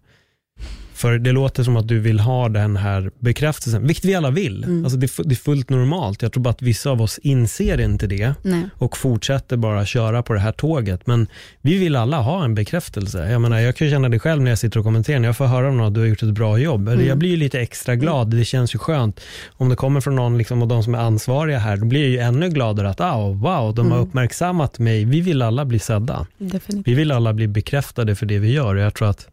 [1.00, 4.64] För det låter som att du vill ha den här bekräftelsen, vilket vi alla vill.
[4.64, 4.86] Mm.
[4.86, 6.22] Alltså det, är fullt normalt.
[6.22, 8.64] Jag tror bara att vissa av oss inser inte det Nej.
[8.74, 11.08] och fortsätter bara köra på det här tåget.
[11.08, 11.28] Men
[11.62, 13.32] vi vill alla ha en bekräftelse.
[13.32, 15.46] Jag menar, jag kan känna det själv när jag sitter och kommenterar, när jag får
[15.46, 16.88] höra någon att du har gjort ett bra jobb.
[16.88, 17.08] Mm.
[17.08, 19.20] Jag blir ju lite extra glad, det känns ju skönt.
[19.50, 22.10] Om det kommer från någon liksom, av de som är ansvariga här, då blir jag
[22.10, 24.10] ju ännu gladare att oh, wow, de har mm.
[24.10, 25.06] uppmärksammat mig.
[25.06, 26.28] Vi vill alla bli sedda.
[26.38, 26.88] Definitivt.
[26.88, 28.76] Vi vill alla bli bekräftade för det vi gör.
[28.76, 29.28] Jag tror att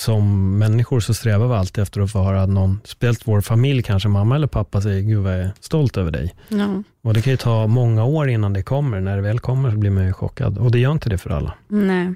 [0.00, 4.08] som människor så strävar vi alltid efter att få höra någon, speciellt vår familj, kanske
[4.08, 6.34] mamma eller pappa säger, gud vad jag är stolt över dig.
[6.48, 6.82] Ja.
[7.02, 9.00] Och det kan ju ta många år innan det kommer.
[9.00, 10.58] När det väl kommer så blir man ju chockad.
[10.58, 11.54] Och det gör inte det för alla.
[11.68, 12.14] Nej.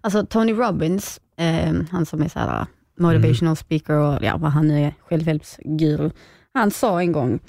[0.00, 2.66] Alltså Tony Robbins, eh, han som är så här,
[2.98, 3.56] motivational mm.
[3.56, 6.10] speaker och ja, vad han nu är, självhjälpsguru.
[6.54, 7.40] Han sa en gång,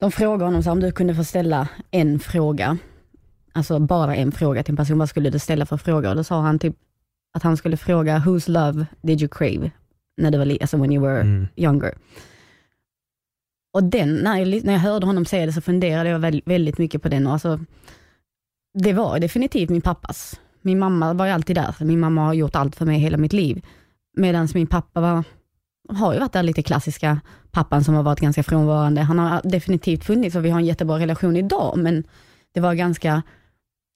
[0.00, 2.78] de frågade honom så om du kunde få ställa en fråga,
[3.52, 6.10] alltså bara en fråga till en person, vad skulle du ställa för fråga?
[6.10, 6.76] Och då sa han typ,
[7.32, 9.70] att han skulle fråga, whose love did you crave?
[10.16, 11.48] När du var, alltså when you were mm.
[11.56, 11.94] younger.
[13.72, 16.78] Och den, när jag, när jag hörde honom säga det så funderade jag väldigt, väldigt
[16.78, 17.26] mycket på den.
[17.26, 17.60] Och alltså,
[18.74, 20.40] det var definitivt min pappas.
[20.62, 21.74] Min mamma var ju alltid där.
[21.80, 23.64] Min mamma har gjort allt för mig hela mitt liv.
[24.16, 25.24] Medan min pappa var,
[25.88, 29.00] har ju varit där lite klassiska pappan som har varit ganska frånvarande.
[29.00, 32.04] Han har definitivt funnits och vi har en jättebra relation idag, men
[32.52, 33.22] det var ganska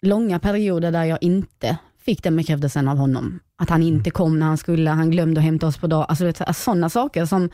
[0.02, 3.40] långa perioder där jag inte fick den bekräftelsen av honom.
[3.56, 4.12] Att han inte mm.
[4.12, 6.06] kom när han skulle, han glömde att hämta oss på dag.
[6.08, 7.50] Alltså sådana saker som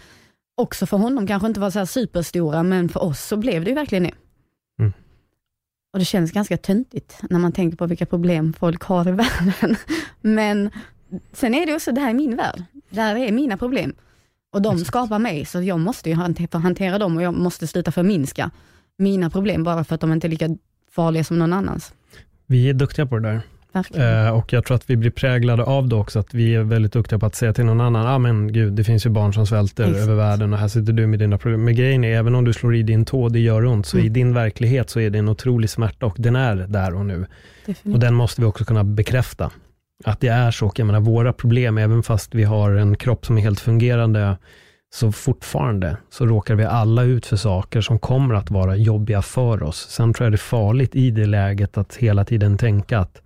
[0.57, 3.75] också för honom kanske inte var så superstora, men för oss så blev det ju
[3.75, 4.15] verkligen det.
[4.79, 4.93] Mm.
[5.93, 9.77] Och det känns ganska töntigt när man tänker på vilka problem folk har i världen.
[10.21, 10.71] Men
[11.33, 12.63] sen är det också, det här är min värld.
[12.91, 13.95] Det här är mina problem.
[14.53, 16.17] Och de skapar mig, så jag måste ju
[16.53, 18.51] hantera dem och jag måste sluta förminska
[18.99, 20.49] mina problem bara för att de inte är lika
[20.91, 21.93] farliga som någon annans.
[22.47, 23.43] Vi är duktiga på det där.
[23.75, 26.93] Eh, och jag tror att vi blir präglade av det också, att vi är väldigt
[26.93, 29.47] duktiga på att säga till någon annan, ah, men gud, det finns ju barn som
[29.47, 30.03] svälter Exakt.
[30.03, 31.65] över världen och här sitter du med dina problem.
[31.65, 34.07] Men grejen är, även om du slår i din tå, det gör ont, så mm.
[34.07, 37.27] i din verklighet så är det en otrolig smärta och den är där och nu.
[37.67, 37.95] Definitivt.
[37.95, 39.51] Och den måste vi också kunna bekräfta.
[40.05, 43.39] Att det är så, jag menar våra problem, även fast vi har en kropp som
[43.39, 44.37] är helt fungerande,
[44.95, 49.63] så fortfarande så råkar vi alla ut för saker som kommer att vara jobbiga för
[49.63, 49.87] oss.
[49.91, 53.23] Sen tror jag det är farligt i det läget att hela tiden tänka att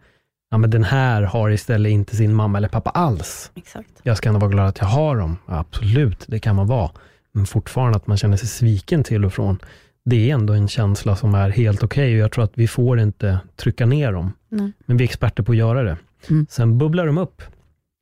[0.55, 3.51] ja, men den här har istället inte sin mamma eller pappa alls.
[3.55, 3.91] Exakt.
[4.03, 5.37] Jag ska ändå vara glad att jag har dem.
[5.47, 6.91] Ja, absolut, det kan man vara.
[7.33, 9.59] Men fortfarande att man känner sig sviken till och från,
[10.05, 12.69] det är ändå en känsla som är helt okej okay och jag tror att vi
[12.69, 14.33] får inte trycka ner dem.
[14.49, 14.73] Nej.
[14.87, 15.97] Men vi är experter på att göra det.
[16.31, 16.47] Mm.
[16.51, 17.43] Sen bubblar de upp,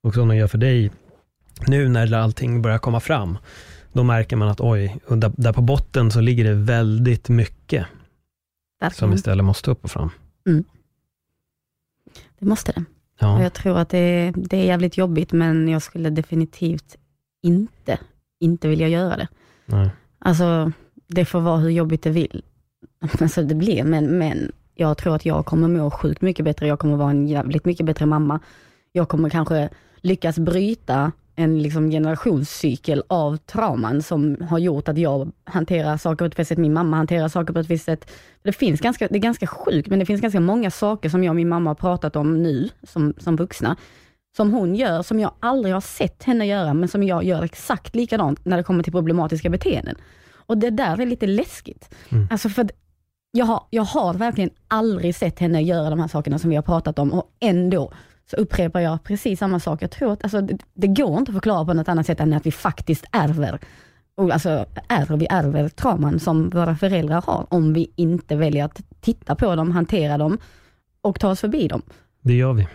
[0.03, 0.91] och som de gör för dig,
[1.67, 3.39] nu när allting börjar komma fram,
[3.93, 7.87] då märker man att oj, där, där på botten så ligger det väldigt mycket
[8.81, 8.99] Verkligen.
[8.99, 10.11] som istället måste upp och fram.
[10.47, 10.65] Mm.
[12.43, 12.85] Det måste det.
[13.21, 13.37] Ja.
[13.37, 16.97] Och jag tror att det, det är jävligt jobbigt, men jag skulle definitivt
[17.43, 17.99] inte
[18.41, 19.29] inte vilja göra det.
[19.67, 19.91] Nej.
[20.19, 20.73] Alltså,
[21.07, 22.43] det får vara hur jobbigt det vill.
[23.21, 26.67] Alltså det blir, men, men jag tror att jag kommer må sjukt mycket bättre.
[26.67, 28.41] Jag kommer vara en jävligt mycket bättre mamma.
[28.93, 35.33] Jag kommer kanske lyckas bryta en liksom generationscykel av trauman som har gjort att jag
[35.45, 38.11] hanterar saker på ett visst sätt, min mamma hanterar saker på ett visst sätt.
[38.43, 41.31] Det, finns ganska, det är ganska sjukt, men det finns ganska många saker som jag
[41.31, 43.77] och min mamma har pratat om nu, som, som vuxna,
[44.37, 47.95] som hon gör, som jag aldrig har sett henne göra, men som jag gör exakt
[47.95, 49.97] likadant när det kommer till problematiska beteenden.
[50.35, 51.95] Och det där är lite läskigt.
[52.09, 52.29] Mm.
[52.31, 52.69] Alltså för
[53.31, 56.63] jag har, jag har verkligen aldrig sett henne göra de här sakerna som vi har
[56.63, 57.93] pratat om och ändå
[58.31, 59.83] så upprepar jag precis samma sak.
[59.83, 62.33] Jag tror att alltså, det, det går inte att förklara på något annat sätt än
[62.33, 63.59] att vi faktiskt ärver
[64.17, 69.35] alltså ärver, vi ärver trauman som våra föräldrar har, om vi inte väljer att titta
[69.35, 70.39] på dem, hantera dem
[71.01, 71.83] och ta oss förbi dem.
[72.23, 72.69] Det gör vi.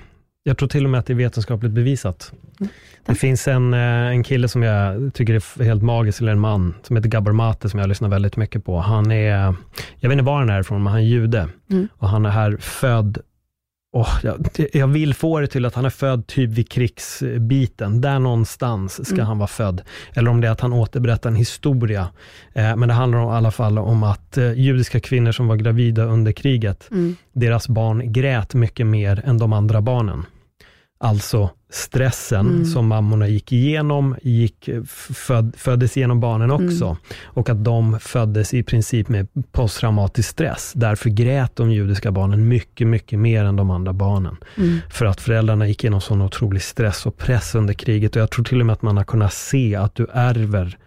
[0.43, 2.31] Jag tror till och med att det är vetenskapligt bevisat.
[2.60, 2.71] Mm.
[3.05, 6.75] Det finns en, eh, en kille som jag tycker är helt magisk, eller en man,
[6.83, 8.79] som heter Gabor Mate, som jag lyssnar väldigt mycket på.
[8.79, 9.55] Han är,
[9.99, 11.49] jag vet inte var han är ifrån, men han är jude.
[11.69, 11.88] Mm.
[11.93, 13.17] Och han är här född
[13.97, 18.01] Oh, jag, jag vill få det till att han är född typ vid krigsbiten.
[18.01, 19.25] Där någonstans ska Mm.
[19.27, 19.81] han vara född.
[20.13, 22.07] Eller om det är att han återberättar en historia.
[22.53, 25.55] Eh, men det handlar om, i alla fall om att eh, judiska kvinnor som var
[25.55, 27.15] gravida under kriget, Mm.
[27.33, 30.25] deras barn grät mycket mer än de andra barnen.
[30.99, 32.65] Alltså stressen Mm.
[32.65, 34.69] som mammorna gick igenom, gick,
[35.15, 36.86] föd, föddes genom barnen också.
[36.86, 36.97] Mm.
[37.23, 40.73] Och att de föddes i princip med posttraumatisk stress.
[40.75, 44.38] Därför grät de judiska barnen mycket, mycket mer än de andra barnen.
[44.57, 44.79] Mm.
[44.89, 48.15] För att föräldrarna gick igenom sån otrolig stress och press under kriget.
[48.15, 50.77] Och jag tror till och med att man har kunnat se att du ärver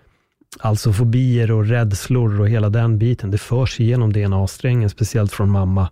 [0.58, 3.30] Alltså fobier och rädslor och hela den biten.
[3.30, 5.88] Det förs igenom DNA-strängen, speciellt från mamma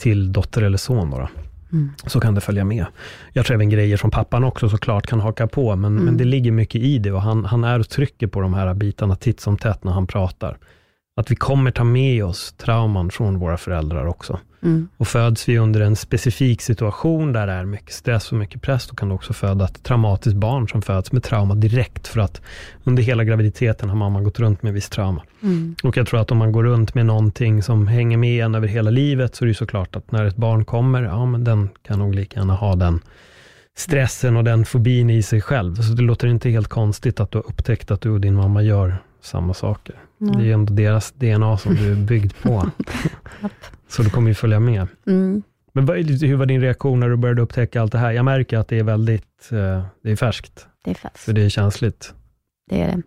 [0.00, 1.10] till dotter eller son.
[1.10, 1.18] Då.
[1.18, 1.28] då.
[1.72, 1.90] Mm.
[2.06, 2.86] Så kan det följa med.
[3.32, 6.04] Jag tror även grejer som pappan också såklart kan haka på, men, Mm.
[6.04, 8.74] men det ligger mycket i det och han, han är och trycker på de här
[8.74, 10.58] bitarna titt som tätt när han pratar.
[11.16, 14.40] Att vi kommer ta med oss trauman från våra föräldrar också.
[14.62, 14.88] Mm.
[14.96, 18.86] Och föds vi under en specifik situation där det är mycket stress och mycket press,
[18.86, 22.40] då kan du också föda ett traumatiskt barn som föds med trauma direkt, för att
[22.84, 25.22] under hela graviditeten har mamman gått runt med viss trauma.
[25.42, 25.76] Mm.
[25.82, 28.68] Och jag tror att om man går runt med någonting som hänger med en över
[28.68, 31.98] hela livet, så är det såklart att när ett barn kommer, ja men den kan
[31.98, 33.00] nog lika gärna ha den
[33.76, 35.74] stressen och den fobin i sig själv.
[35.74, 38.62] Så det låter inte helt konstigt att du har upptäckt att du och din mamma
[38.62, 40.01] gör samma saker.
[40.22, 40.34] Mm.
[40.36, 42.70] Det är ju ändå deras DNA som du är byggd på.
[43.88, 44.86] så du kommer ju följa med.
[45.06, 45.42] Mm.
[45.72, 48.12] Men hur var din reaktion när du började upptäcka allt det här?
[48.12, 51.18] Jag märker att det är väldigt, eh, det är färskt, Det är fast.
[51.18, 52.14] för det är känsligt.
[52.70, 53.02] Det är det.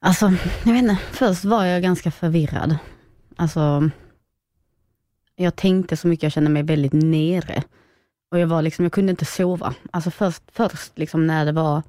[0.00, 0.32] Alltså,
[0.64, 0.98] jag vet inte.
[1.10, 2.78] Först var jag ganska förvirrad.
[3.36, 3.90] Alltså,
[5.36, 7.62] jag tänkte så mycket, jag kände mig väldigt nere.
[8.30, 9.74] Och jag var liksom, jag kunde inte sova.
[9.90, 11.82] Alltså först, först liksom när det var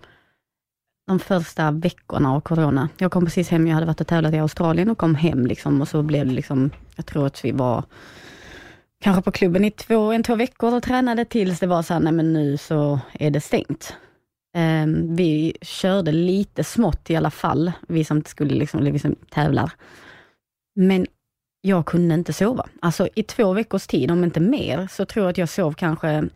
[1.07, 2.89] de första veckorna av corona.
[2.97, 5.81] Jag kom precis hem, jag hade varit och tävlat i Australien och kom hem liksom
[5.81, 7.83] och så blev det liksom, jag tror att vi var
[9.01, 12.01] kanske på klubben i två, en, två veckor och tränade tills det var så här,
[12.01, 13.95] nej men nu så är det stängt.
[14.57, 19.71] Um, vi körde lite smått i alla fall, vi som skulle liksom, vi som tävlar.
[20.75, 21.05] Men
[21.61, 22.67] jag kunde inte sova.
[22.79, 26.29] Alltså i två veckors tid, om inte mer, så tror jag att jag sov kanske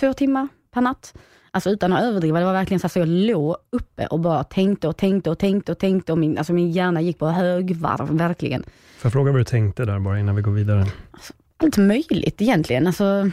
[0.00, 1.14] två timmar per natt.
[1.52, 4.88] Alltså utan att överdriva, det var verkligen så att jag låg uppe och bara tänkte
[4.88, 8.62] och tänkte och tänkte och tänkte och min, alltså min hjärna gick på högvarv, verkligen.
[8.62, 10.86] Får jag fråga vad du tänkte där bara innan vi går vidare?
[11.56, 12.86] Allt möjligt egentligen.
[12.86, 13.30] Alltså,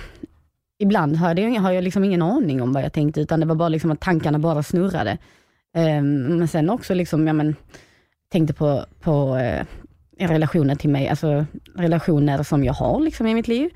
[0.79, 3.55] ibland hade jag, har jag liksom ingen aning om vad jag tänkte, utan det var
[3.55, 5.17] bara liksom att tankarna bara snurrade.
[5.75, 7.55] Ehm, men sen också liksom, ja men,
[8.31, 9.65] tänkte på, på eh,
[10.19, 13.69] relationer till mig, alltså relationer som jag har liksom i mitt liv.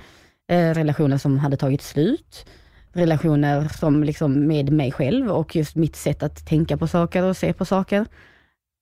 [0.51, 2.45] Eh, relationer som hade tagit slut.
[2.93, 7.38] Relationer som liksom med mig själv och just mitt sätt att tänka på saker och
[7.38, 8.06] se på saker.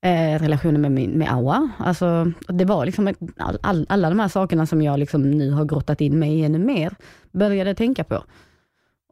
[0.05, 1.69] Eh, relationer med, min, med Awa.
[1.77, 5.51] Alltså, det var liksom ett, all, all, alla de här sakerna som jag liksom nu
[5.51, 6.95] har grottat in mig i ännu mer,
[7.31, 8.23] började tänka på.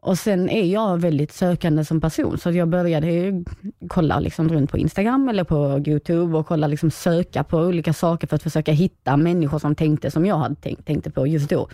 [0.02, 3.44] Och sen är jag väldigt sökande som person, så jag började ju
[3.88, 8.26] kolla liksom runt på Instagram eller på Youtube och kolla liksom söka på olika saker
[8.26, 11.68] för att försöka hitta människor som tänkte som jag hade tänkt, tänkte på just då.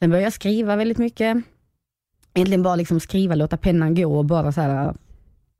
[0.00, 1.36] Sen började jag skriva väldigt mycket.
[2.38, 4.92] Egentligen bara liksom skriva, låta pennan gå och bara så här äh,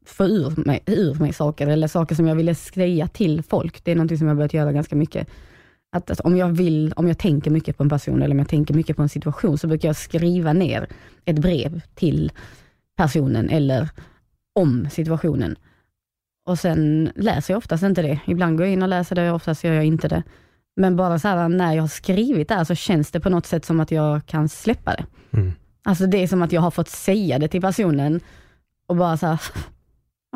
[0.06, 3.84] få ur mig, ur mig saker, eller saker som jag ville säga till folk.
[3.84, 5.28] Det är något som jag har börjat göra ganska mycket.
[5.92, 8.48] Att, alltså, om jag vill, om jag tänker mycket på en person, eller om jag
[8.48, 10.88] tänker mycket på en situation, så brukar jag skriva ner
[11.24, 12.32] ett brev till
[12.96, 13.88] personen, eller
[14.54, 15.56] om situationen.
[16.46, 18.20] Och sen läser jag oftast inte det.
[18.26, 20.22] Ibland går jag in och läser det, oftast gör jag inte det.
[20.76, 23.46] Men bara så här, när jag har skrivit det här, så känns det på något
[23.46, 25.06] sätt som att jag kan släppa det.
[25.38, 25.52] Mm.
[25.88, 28.20] Alltså det är som att jag har fått säga det till personen
[28.86, 29.40] och bara så här,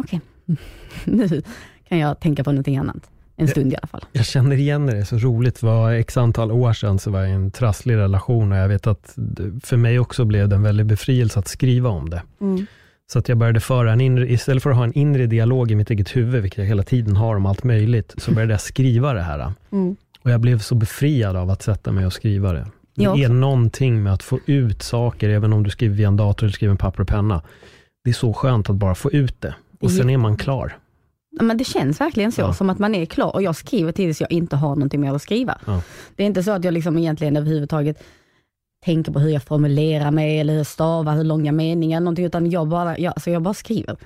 [0.01, 0.21] okej,
[1.05, 1.43] nu
[1.89, 3.11] kan jag tänka på någonting annat.
[3.37, 4.05] En stund i alla fall.
[4.13, 5.63] Jag känner igen det, det är så roligt.
[5.63, 8.87] Var x antal år sedan så var jag i en trasslig relation och jag vet
[8.87, 9.17] att
[9.63, 12.23] för mig också blev det en väldig befrielse att skriva om det.
[12.41, 12.67] Mm.
[13.13, 15.75] Så att jag började föra en inre, istället för att ha en inre dialog i
[15.75, 19.13] mitt eget huvud, vilket jag hela tiden har om allt möjligt, så började jag skriva
[19.13, 19.53] det här.
[19.71, 19.97] Mm.
[20.23, 22.67] Och jag blev så befriad av att sätta mig och skriva det.
[22.95, 26.45] Det är någonting med att få ut saker, även om du skriver via en dator
[26.47, 27.43] eller skriver med papper och penna.
[28.05, 29.55] Det är så skönt att bara få ut det.
[29.81, 30.79] Och sen är man klar.
[31.31, 32.53] Ja, Men det känns verkligen så, Ja.
[32.55, 33.35] som att man är klar.
[33.35, 35.59] Och jag skriver tills jag inte har någonting mer att skriva.
[35.67, 35.83] Ja.
[36.17, 38.03] Det är inte så att jag liksom egentligen överhuvudtaget
[38.85, 42.51] tänker på hur jag formulerar mig, eller hur jag stavar, hur långa meningar, någonting, utan
[42.51, 43.97] jag bara, jag, alltså jag bara skriver.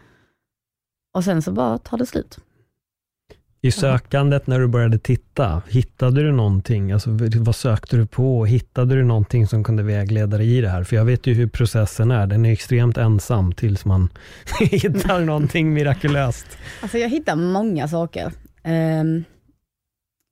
[1.14, 2.38] Och sen så bara tar det slut.
[3.62, 6.92] I sökandet när du började titta, hittade du någonting?
[6.92, 8.44] Alltså, vad sökte du på?
[8.46, 10.84] Hittade du någonting som kunde vägleda dig i det här?
[10.84, 12.26] För jag vet ju hur processen är.
[12.26, 14.08] Den är extremt ensam tills man
[14.60, 16.46] hittar någonting mirakulöst.
[16.82, 18.32] Alltså jag hittar många saker.
[18.62, 19.24] Ehm,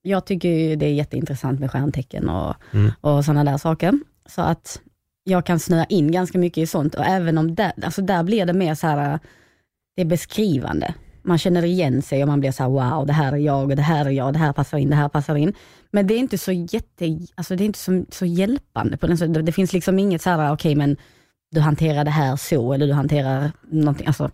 [0.03, 2.91] jag tycker det är jätteintressant med stjärntecken och, Mm.
[3.01, 3.99] och sådana där saker.
[4.29, 4.81] Så att
[5.25, 8.47] jag kan snöa in ganska mycket i sånt och även om där, alltså där blir
[8.47, 9.19] det mer så här,
[9.97, 10.95] det är beskrivande.
[11.25, 13.77] Man känner igen sig och man blir så här, wow, det här är jag och
[13.77, 15.53] det här är jag, det här passar in, det här passar in.
[15.91, 19.19] Men det är inte så jätte, alltså det är inte så, så hjälpande på den
[19.19, 20.97] så det, det finns liksom inget så här, okej men
[21.51, 24.31] du hanterar det här så eller du hanterar någonting, alltså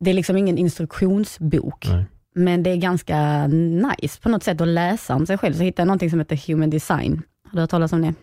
[0.00, 1.86] det är liksom ingen instruktionsbok.
[1.88, 2.04] Nej.
[2.34, 5.54] Men det är ganska nice på något sätt att läsa om sig själv.
[5.54, 7.22] Så hittade jag någonting som heter Human Design.
[7.44, 8.14] Har du hört talas om det?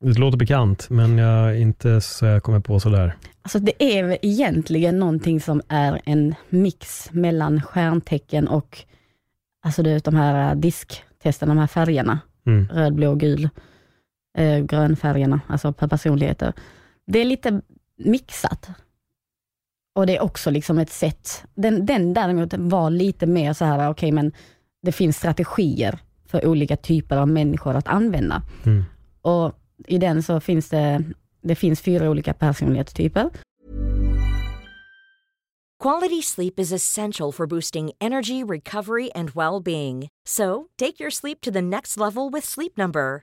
[0.00, 3.16] Det låter bekant, men jag inte så jag kommer på sådär.
[3.42, 8.78] Alltså det är väl egentligen någonting som är en mix mellan stjärntecken och
[9.62, 12.18] alltså du vet, de här disktesterna, de här färgerna.
[12.46, 12.68] Mm.
[12.68, 13.48] Röd, blå, gul,
[14.38, 16.52] eh, grönfärgerna, alltså per personligheter.
[17.06, 17.60] Det är lite
[17.98, 18.70] mixat.
[19.94, 23.90] Och det är också liksom ett sätt, den, den däremot var lite mer så här,
[23.90, 24.32] okej men
[24.82, 28.42] det finns strategier för olika typer av människor att använda.
[28.66, 28.84] Mm.
[29.22, 31.04] Och i den så finns det,
[31.42, 33.30] det finns fyra olika personlighetstyper.
[35.82, 40.08] Quality sleep is essential for boosting energy, recovery, and well being.
[40.26, 43.22] So, take your sleep to the next level with Sleep Number.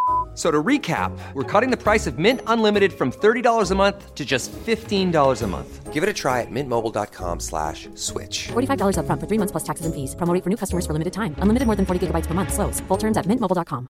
[0.41, 4.15] F- So to recap, we're cutting the price of Mint Unlimited from $30 a month
[4.15, 5.93] to just $15 a month.
[5.93, 8.49] Give it a try at mintmobile.com slash switch.
[8.53, 10.15] $45 upfront for three months plus taxes and fees.
[10.15, 11.35] Promo rate for new customers for limited time.
[11.43, 12.53] Unlimited more than 40 gigabytes per month.
[12.53, 12.81] Slows.
[12.87, 13.87] Full terms at mintmobile.com.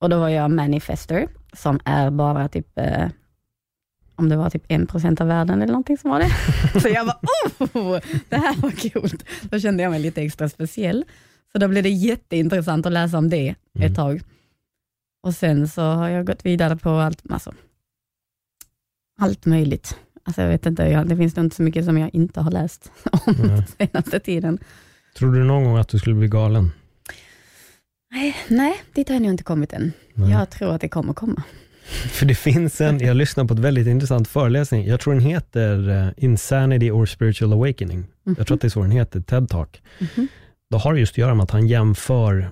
[0.00, 3.08] Och då var jag manifester, som är bara typ, eh,
[4.16, 6.30] om det var typ 1% av världen eller någonting som var det.
[6.80, 7.18] Så jag bara,
[7.74, 9.24] oh, det här var coolt.
[9.42, 11.04] Då kände jag mig lite extra speciell.
[11.52, 14.20] Så då blev det jätteintressant att läsa om det ett tag.
[15.22, 17.54] Och sen så har jag gått vidare på allt, alltså,
[19.20, 19.96] allt möjligt.
[20.24, 22.50] Alltså jag vet inte, jag, det finns nog inte så mycket som jag inte har
[22.50, 22.90] läst
[23.26, 23.66] om Nej.
[23.78, 24.58] senaste tiden.
[25.16, 26.72] Trodde du någon gång att du skulle bli galen?
[28.10, 29.92] Nej, nej dit har jag nog inte kommit än.
[30.14, 30.30] Nej.
[30.30, 31.42] Jag tror att det kommer komma.
[32.10, 34.86] För det finns en, jag lyssnade på ett väldigt intressant föreläsning.
[34.86, 38.06] Jag tror den heter eh, Insanity or Spiritual Awakening.
[38.36, 39.82] Jag tror att det är så den heter, TED Talk.
[39.98, 40.28] Mhm.
[40.70, 42.50] Då har det just att göra med att han jämför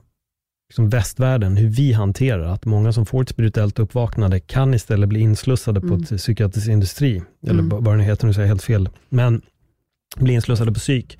[0.70, 5.20] liksom västvärlden, hur vi hanterar att många som får ett spirituellt uppvaknande kan istället bli
[5.20, 6.02] inslussade på Mm.
[6.02, 7.68] ett psykiatrisk industri, eller Mm.
[7.68, 9.42] vad vad den heter, nu säger jag helt fel, men
[10.16, 11.18] bli inslussade på psyk.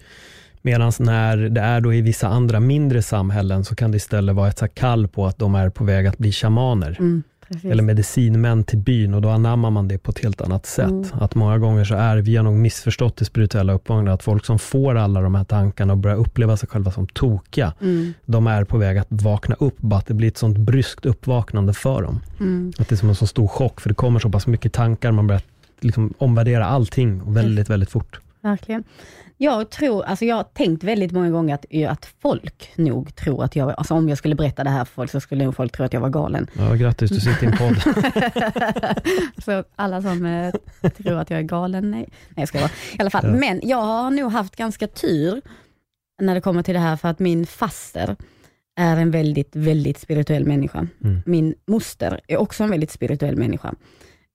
[0.62, 4.49] Medan när det är då i vissa andra mindre samhällen så kan det istället vara
[4.49, 7.71] ett kall på att de är på väg att bli shamaner Mm, precis.
[7.71, 10.89] eller medicinmän till byn och då anammar man det på ett helt annat sätt.
[10.91, 11.05] Mm.
[11.13, 14.59] Att många gånger så är, vi har nog missförstått det spirituella uppvaknandet, att folk som
[14.59, 18.65] får alla de här tankarna och börjar uppleva sig själva som tokiga, Mm, de är
[18.65, 22.21] på väg att vakna upp, bara att det blir ett sånt bryskt uppvaknande för dem.
[22.41, 22.73] mm.
[22.79, 25.13] Att det är som en så stor chock, för det kommer så pass mycket tankar,
[25.13, 25.43] man börjar
[25.81, 28.21] liksom omvärdera allting väldigt, väldigt fort.
[28.41, 28.85] verkligen.
[29.41, 33.57] Jag tror, alltså jag har tänkt väldigt många gånger att, att folk nog tror att
[33.57, 35.84] jag, alltså om jag skulle berätta det här för folk så skulle nog folk tro
[35.84, 36.47] att jag var galen.
[36.59, 37.82] Ja, grattis, du sitter i en podd.
[39.45, 42.70] så alla som eh, tror att jag är galen, nej, nej jag ska vara.
[42.93, 43.32] I alla fall, ja.
[43.32, 45.41] men jag har nog haft ganska tur
[46.22, 48.16] när det kommer till det här för att min faster
[48.76, 50.86] är en väldigt, väldigt spirituell människa.
[51.05, 51.22] Mm.
[51.26, 53.74] Min moster är också en väldigt spirituell människa.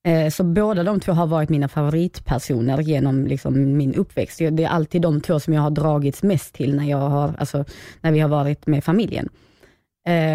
[0.04, 4.38] Eh, så båda de två har varit mina favoritpersoner genom liksom min uppväxt.
[4.38, 7.66] Det är alltid de två som jag har dragits mest till när, jag har, alltså,
[8.02, 9.30] när vi har varit med familjen.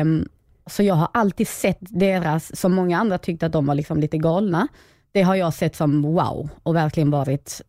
[0.02, 0.28] Um,
[0.66, 4.18] så jag har alltid sett deras, som många andra tyckte att de var liksom lite
[4.18, 4.68] galna,
[5.12, 7.62] det har jag sett som wow och verkligen varit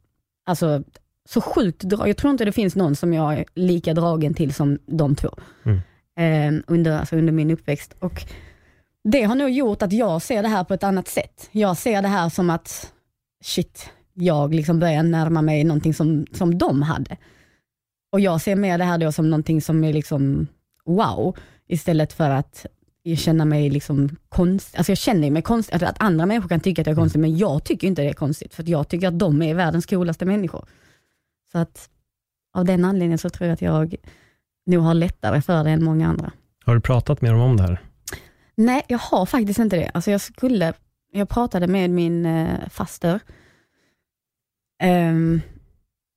[0.45, 0.83] alltså,
[1.29, 4.79] så sjukt Jag tror inte det finns någon som jag är lika dragen till som
[4.85, 5.29] de två.
[5.63, 5.79] Mm.
[6.55, 7.95] Um, under, alltså under min uppväxt.
[7.99, 8.25] Och
[9.03, 11.49] det har nog gjort att jag ser det här på ett annat sätt.
[11.51, 12.93] Jag ser det här som att,
[13.43, 17.17] shit, jag liksom börjar närma mig någonting som, som de hade.
[18.11, 20.47] Och jag ser mer det här då som någonting som är liksom
[20.85, 21.37] wow,
[21.67, 22.65] istället för att
[23.03, 24.77] jag känner mig liksom konstig.
[24.77, 27.37] Alltså jag känner mig konstig, att andra människor kan tycka att jag är konstig, men
[27.37, 30.65] jag tycker inte det är konstigt, för jag tycker att de är världens coolaste människor.
[31.51, 31.89] Så att
[32.53, 33.95] av den anledningen så tror jag att jag
[34.65, 36.31] nog har lättare för det än många andra.
[36.65, 37.88] Har du pratat med dem om det här?
[38.59, 39.91] Nej, jag har faktiskt inte det.
[39.93, 40.73] Alltså jag skulle,
[41.11, 43.19] jag pratade med min eh, faster
[44.83, 45.41] um,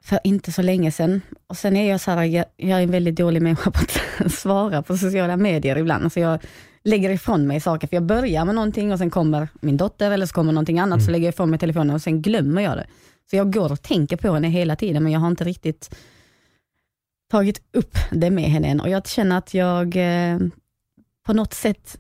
[0.04, 1.20] för inte så länge sedan.
[1.46, 4.32] Och sen är jag så här, jag, jag, är en väldigt dålig människa på att
[4.32, 6.04] svara på sociala medier ibland.
[6.04, 6.40] Alltså jag
[6.84, 10.26] lägger ifrån mig saker, för jag börjar med någonting och sen kommer min dotter eller
[10.26, 11.06] så kommer någonting annat, mm.
[11.06, 12.86] så lägger jag ifrån mig telefonen och sen glömmer jag det.
[13.30, 15.94] Så jag går och tänker på henne hela tiden, men jag har inte riktigt
[17.30, 18.80] tagit upp det med henne än.
[18.80, 20.38] Och jag känner att jag eh,
[21.26, 21.98] på något sätt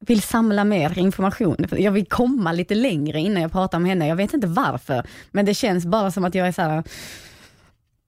[0.00, 1.56] vill samla mer information.
[1.70, 4.06] Jag vill komma lite längre innan jag pratar med henne.
[4.06, 6.82] Jag vet inte varför, men det känns bara som att jag är så här,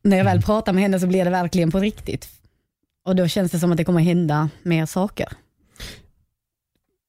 [0.03, 0.43] när jag väl mm.
[0.43, 2.28] pratar med henne så blir det verkligen på riktigt.
[3.05, 5.28] Och då känns det som att det kommer hända mer saker.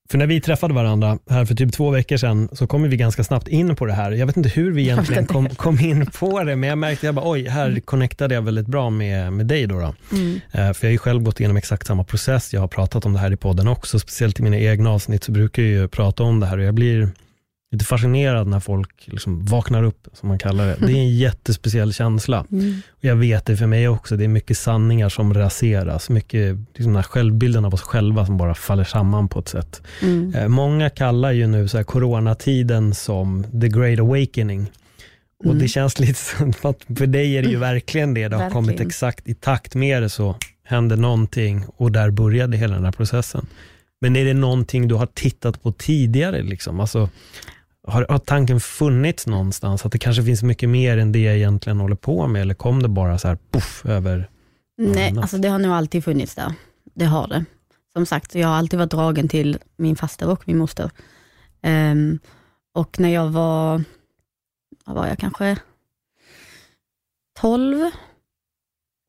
[0.09, 3.23] För när vi träffade varandra här för typ två veckor sedan så kom vi ganska
[3.23, 4.11] snabbt in på det här.
[4.11, 7.17] Jag vet inte hur vi egentligen kom, kom in på det, men jag märkte att
[7.21, 7.81] oj, här mm.
[7.81, 9.67] connectade jag väldigt bra med, med dig.
[9.67, 9.93] Då, då.
[10.11, 10.33] Mm.
[10.33, 12.53] Uh, för jag har ju själv gått igenom exakt samma process.
[12.53, 15.31] Jag har pratat om det här i podden också, speciellt i mina egna avsnitt så
[15.31, 17.09] brukar jag ju prata om det här och jag blir
[17.73, 20.75] lite fascinerad när folk liksom vaknar upp, som man kallar det.
[20.79, 22.45] Det är en jättespeciell känsla.
[22.51, 22.81] Mm.
[22.89, 26.09] Och jag vet det för mig också, det är mycket sanningar som raseras.
[26.09, 29.81] Mycket liksom den självbilden av oss själva som bara faller samman på ett sätt.
[30.01, 30.35] Mm.
[30.35, 34.71] Eh, många kallar ju nu så här coronatiden som the great awakening.
[35.39, 35.59] Och mm.
[35.59, 38.27] det känns lite som att för dig är det ju verkligen det.
[38.27, 38.65] Det har verkligen.
[38.65, 42.91] kommit exakt i takt med det så hände någonting och där började hela den här
[42.91, 43.47] processen.
[44.03, 46.41] Men är det någonting du har tittat på tidigare?
[46.41, 46.79] Liksom?
[46.79, 47.09] Alltså,
[47.87, 51.79] har, har tanken funnits någonstans att det kanske finns mycket mer än det jag egentligen
[51.79, 54.29] håller på med eller kom det bara så här puff över?
[54.77, 56.53] Nej, alltså det har nog alltid funnits där.
[56.93, 57.45] Det har det.
[57.93, 60.91] Som sagt, jag har alltid varit dragen till min faster och min moster.
[61.63, 62.19] Um,
[62.73, 63.83] och när jag var,
[64.85, 65.57] vad var jag kanske
[67.39, 67.91] 12,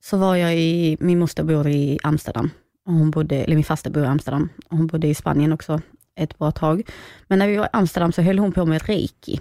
[0.05, 2.51] så var jag i, min moster bor i Amsterdam.
[2.87, 4.49] Och hon bodde, eller min faster bor i Amsterdam.
[4.69, 5.81] Och hon bodde i Spanien också
[6.17, 6.83] ett bra tag.
[7.29, 9.41] Men när vi var i Amsterdam så höll hon på med reiki.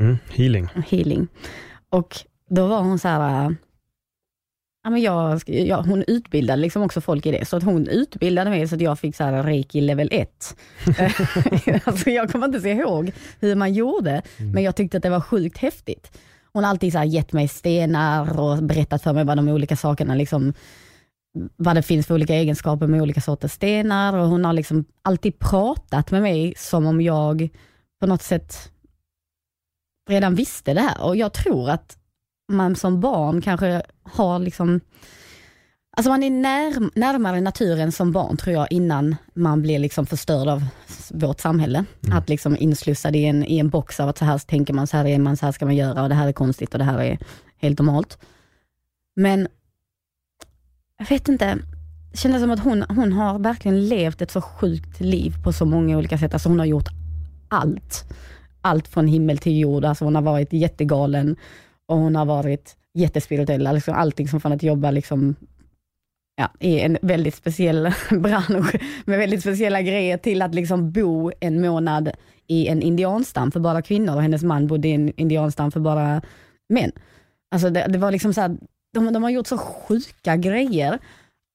[0.00, 0.68] Mm, healing.
[0.88, 1.28] Healing.
[1.90, 2.16] Och
[2.50, 3.54] då var hon så här,
[4.84, 8.50] ja, men jag, ja, hon utbildade liksom också folk i det, så att hon utbildade
[8.50, 10.56] mig så att jag fick så här reiki level 1.
[11.84, 14.52] alltså jag kommer inte se ihåg hur man gjorde, mm.
[14.52, 16.18] men jag tyckte att det var sjukt häftigt.
[16.52, 20.14] Hon har alltid så gett mig stenar och berättat för mig vad de olika sakerna
[20.14, 20.52] liksom
[21.56, 25.38] vad det finns för olika egenskaper med olika sorters stenar och hon har liksom alltid
[25.38, 27.48] pratat med mig som om jag
[28.00, 28.72] på något sätt
[30.08, 31.98] redan visste det här och jag tror att
[32.52, 34.80] man som barn kanske har liksom
[35.96, 40.48] Alltså man är när, närmare naturen som barn tror jag innan man blir liksom förstörd
[40.48, 40.64] av
[41.10, 41.84] vårt samhälle.
[42.06, 42.18] Mm.
[42.18, 44.96] Att liksom inslussad i en, i en box av att så här tänker man, så
[44.96, 46.84] här är man, så här ska man göra och det här är konstigt och det
[46.84, 47.18] här är
[47.58, 48.18] helt normalt.
[49.16, 49.48] Men
[50.98, 51.58] jag vet inte,
[52.10, 55.64] det kändes som att hon, hon har verkligen levt ett så sjukt liv på så
[55.64, 56.32] många olika sätt.
[56.32, 56.88] Alltså hon har gjort
[57.48, 58.04] allt.
[58.60, 59.84] Allt från himmel till jord.
[59.84, 61.36] Alltså hon har varit jättegalen
[61.86, 63.66] och hon har varit jättespirituell.
[63.66, 65.34] Alltså allting som från att jobba liksom,
[66.36, 68.74] ja, i en väldigt speciell bransch
[69.04, 72.10] med väldigt speciella grejer till att liksom bo en månad
[72.46, 76.22] i en indianstam för bara kvinnor och hennes man bodde i en indianstam för bara
[76.68, 76.92] män.
[77.50, 78.56] Alltså det, det var liksom så här,
[78.94, 80.98] de, de har gjort så sjuka grejer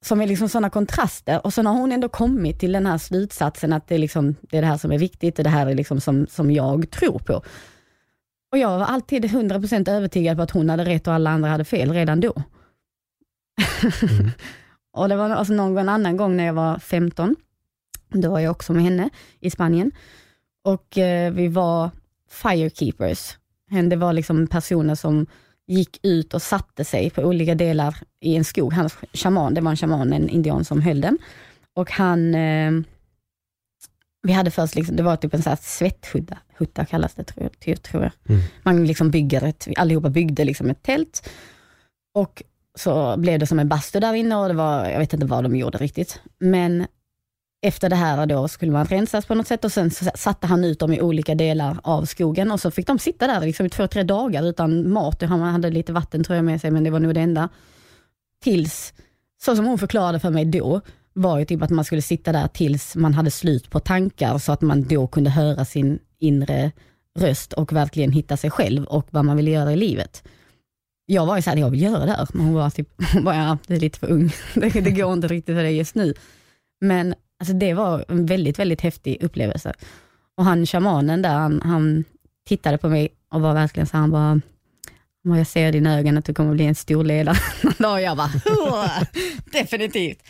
[0.06, 3.74] som är liksom sådana kontraster och sen har hon ändå kommit till den här slutsatsen
[3.74, 5.76] att det är, liksom, det, är det här som är viktigt och det här är
[5.76, 7.44] liksom som, som jag tror på.
[8.52, 11.66] Och jag var alltid 100% övertygad på att hon hade rätt och alla andra hade
[11.66, 12.34] fel redan då.
[14.04, 14.32] Mm.
[14.94, 17.36] och det var alltså någon annan gång när jag var 15.
[18.10, 19.10] Då var jag också med henne
[19.40, 19.92] i Spanien.
[20.64, 21.90] Och eh, vi var
[22.30, 23.38] firekeepers.
[23.90, 25.28] Det var liksom personer som
[25.72, 28.74] gick ut och satte sig på olika delar i en skog.
[28.74, 31.17] Hans shaman, det var en shaman, en indian som höll den.
[31.76, 32.72] Och han, eh,
[34.24, 37.84] vi hade först, liksom, det var typ en här svetthutta, hutta kallas det tror jag.
[37.84, 38.11] tror jag.
[38.30, 38.41] Mm.
[38.63, 41.30] Man liksom bygger ett, allihopa byggde liksom ett tält.
[42.13, 42.43] Och
[42.80, 45.43] så blev det som en bastu där inne och det var, jag vet inte vad
[45.43, 46.22] de gjorde riktigt.
[46.39, 46.88] Men
[47.62, 50.64] efter det här då skulle man rensas på något sätt och sen så satte han
[50.64, 53.70] ut dem i olika delar av skogen och så fick de sitta där liksom i
[53.70, 55.22] två, tre dagar utan mat.
[55.22, 57.49] Han hade lite vatten tror jag med sig men det var nog det enda.
[58.43, 58.93] Tills,
[59.43, 60.82] så som hon förklarade för mig då,
[61.14, 64.51] var ju typ att man skulle sitta där tills man hade slut på tankar så
[64.51, 66.72] att man då kunde höra sin inre
[67.20, 70.24] röst och verkligen hitta sig själv och vad man ville göra i livet.
[71.05, 73.36] Jag var ju såhär, jag vill göra det här, men hon var typ, hon bara,
[73.36, 76.14] ja, det är lite för ung, det, det går inte riktigt för dig just nu.
[76.82, 79.74] Men alltså, det var en väldigt, väldigt häftig upplevelse.
[80.38, 82.04] Och han shamanen där, han, han
[82.48, 84.32] tittade på mig och var verkligen så han bara,
[85.26, 87.38] "Om jag ser i dina ögon att du kommer bli en stor ledare.
[87.78, 89.04] då jag bara, "Åh,
[89.52, 90.24] definitivt.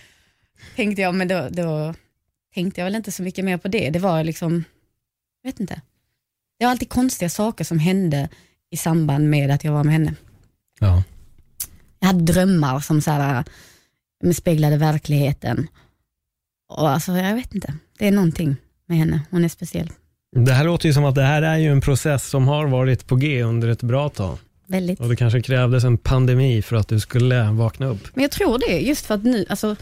[0.75, 1.93] Tänkte jag, men då, då
[2.53, 3.89] tänkte jag väl inte så mycket mer på det.
[3.89, 4.63] Det var liksom,
[5.41, 5.81] jag vet inte.
[6.59, 8.29] Det var alltid konstiga saker som hände
[8.69, 10.13] i samband med att jag var med henne.
[10.79, 11.03] Ja.
[11.99, 13.43] Jag hade drömmar som så här,
[14.23, 15.67] men speglade verkligheten.
[16.77, 18.55] Och alltså, jag vet inte, det är någonting
[18.87, 19.89] med henne, hon är speciell.
[20.35, 23.07] Det här låter ju som att det här är ju en process som har varit
[23.07, 24.37] på G under ett bra tag.
[24.67, 24.99] Väldigt.
[24.99, 28.07] Och det kanske krävdes en pandemi för att du skulle vakna upp.
[28.15, 29.75] Men jag tror det, just för att nu, alltså,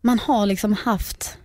[0.00, 1.36] man har liksom haft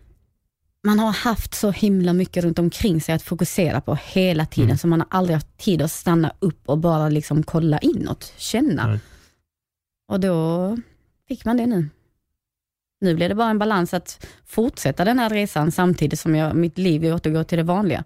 [0.83, 4.77] man har haft så himla mycket runt omkring sig att fokusera på hela tiden, Mm.
[4.77, 8.87] så man har aldrig haft tid att stanna upp och bara liksom kolla inåt, känna.
[8.87, 8.99] Nej.
[10.07, 10.77] Och då
[11.27, 11.89] fick man det nu.
[13.05, 16.77] Nu blir det bara en balans att fortsätta den här resan samtidigt som jag, mitt
[16.77, 18.03] liv återgår till det vanliga.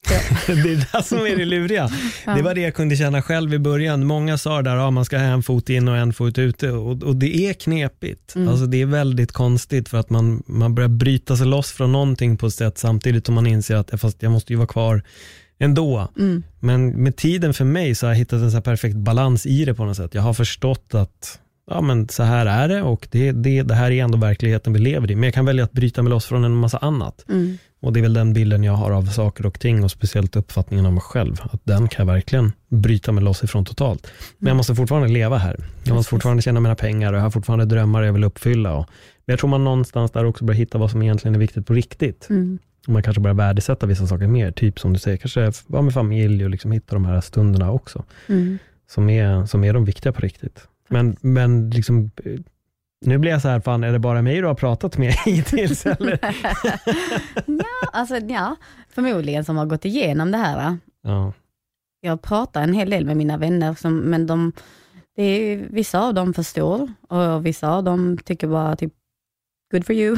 [0.46, 1.90] Det är det som är det luriga.
[2.24, 4.06] Det var det jag kunde känna själv i början.
[4.06, 6.70] Många sa där att ja, man ska ha en fot in och en fot ute
[6.70, 8.34] och, och det är knepigt.
[8.34, 8.48] Mm.
[8.48, 12.36] Alltså det är väldigt konstigt för att man, man börjar bryta sig loss från någonting
[12.36, 15.02] på ett sätt samtidigt som man inser att "Ja, fast jag måste ju vara kvar
[15.60, 16.08] ändå.
[16.18, 16.42] Mm.
[16.60, 19.74] Men med tiden för mig så har jag hittat en så perfekt balans i det
[19.74, 20.14] på något sätt.
[20.14, 21.38] Jag har förstått att
[21.70, 24.78] ja, men så här är det och det, det, det här är ändå verkligheten vi
[24.78, 25.14] lever i.
[25.14, 27.24] Men jag kan välja att bryta mig loss från en massa annat.
[27.28, 27.58] Mm.
[27.82, 30.86] Och det är väl den bilden jag har av saker och ting och speciellt uppfattningen
[30.86, 31.36] av mig själv.
[31.40, 34.12] Att den kan jag verkligen bryta mig loss ifrån totalt.
[34.38, 35.56] Men jag måste fortfarande leva här.
[35.84, 38.74] Jag måste fortfarande tjäna mina pengar och jag har fortfarande drömmar jag vill uppfylla.
[38.74, 38.86] Och,
[39.26, 41.74] men jag tror man någonstans där också börjar hitta vad som egentligen är viktigt på
[41.74, 42.26] riktigt.
[42.30, 42.58] Mm.
[42.86, 44.50] Och man kanske börjar värdesätta vissa saker mer.
[44.50, 48.04] Typ som du säger, kanske vara med familj och liksom hitta de här stunderna också.
[48.26, 48.58] Mm.
[48.90, 50.66] Som är, som är de viktiga på riktigt.
[50.90, 52.40] Men, men liksom, eh,
[53.06, 55.86] nu blir jag så här, fan är det bara mig du har pratat med hittills?
[55.86, 56.18] Eller?
[57.46, 58.56] ja, alltså, ja,
[58.88, 60.78] förmodligen som har gått igenom det här.
[61.02, 61.32] Ja.
[62.00, 64.52] Jag pratar en hel del med mina vänner, som, men de,
[65.16, 68.92] det är, vissa av dem förstår och vissa av dem tycker bara typ,
[69.72, 70.16] good for you.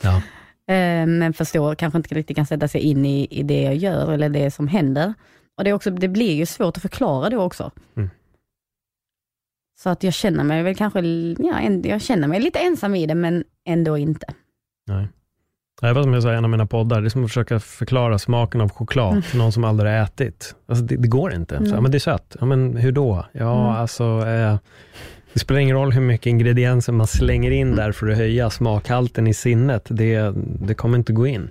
[0.00, 0.22] Ja.
[0.66, 4.12] Eh, men förstår, kanske inte riktigt kan sätta sig in i, i det jag gör
[4.12, 5.14] eller det som händer.
[5.56, 7.70] Och det, är också, det blir ju svårt att förklara då också.
[7.96, 8.10] Mm.
[9.82, 11.00] Så att jag känner mig väl kanske,
[11.38, 14.26] ja, jag känner mig lite ensam i det, men ändå inte.
[14.86, 15.08] Nej.
[15.80, 17.60] Det var som jag sa i en av mina poddar, det är som att försöka
[17.60, 19.22] förklara smaken av choklad Mm.
[19.22, 20.54] för någon som aldrig har ätit.
[20.66, 21.56] Alltså det, det går inte.
[21.56, 21.72] Så, Nej.
[21.72, 22.36] ja, men det är sött.
[22.40, 23.26] Ja, men hur då?
[23.32, 23.80] Ja, Mm.
[23.80, 24.56] alltså, eh,
[25.32, 27.76] det spelar ingen roll hur mycket ingredienser man slänger in Mm.
[27.76, 29.86] där för att höja smakhalten i sinnet.
[29.90, 31.50] Det, det kommer inte gå in.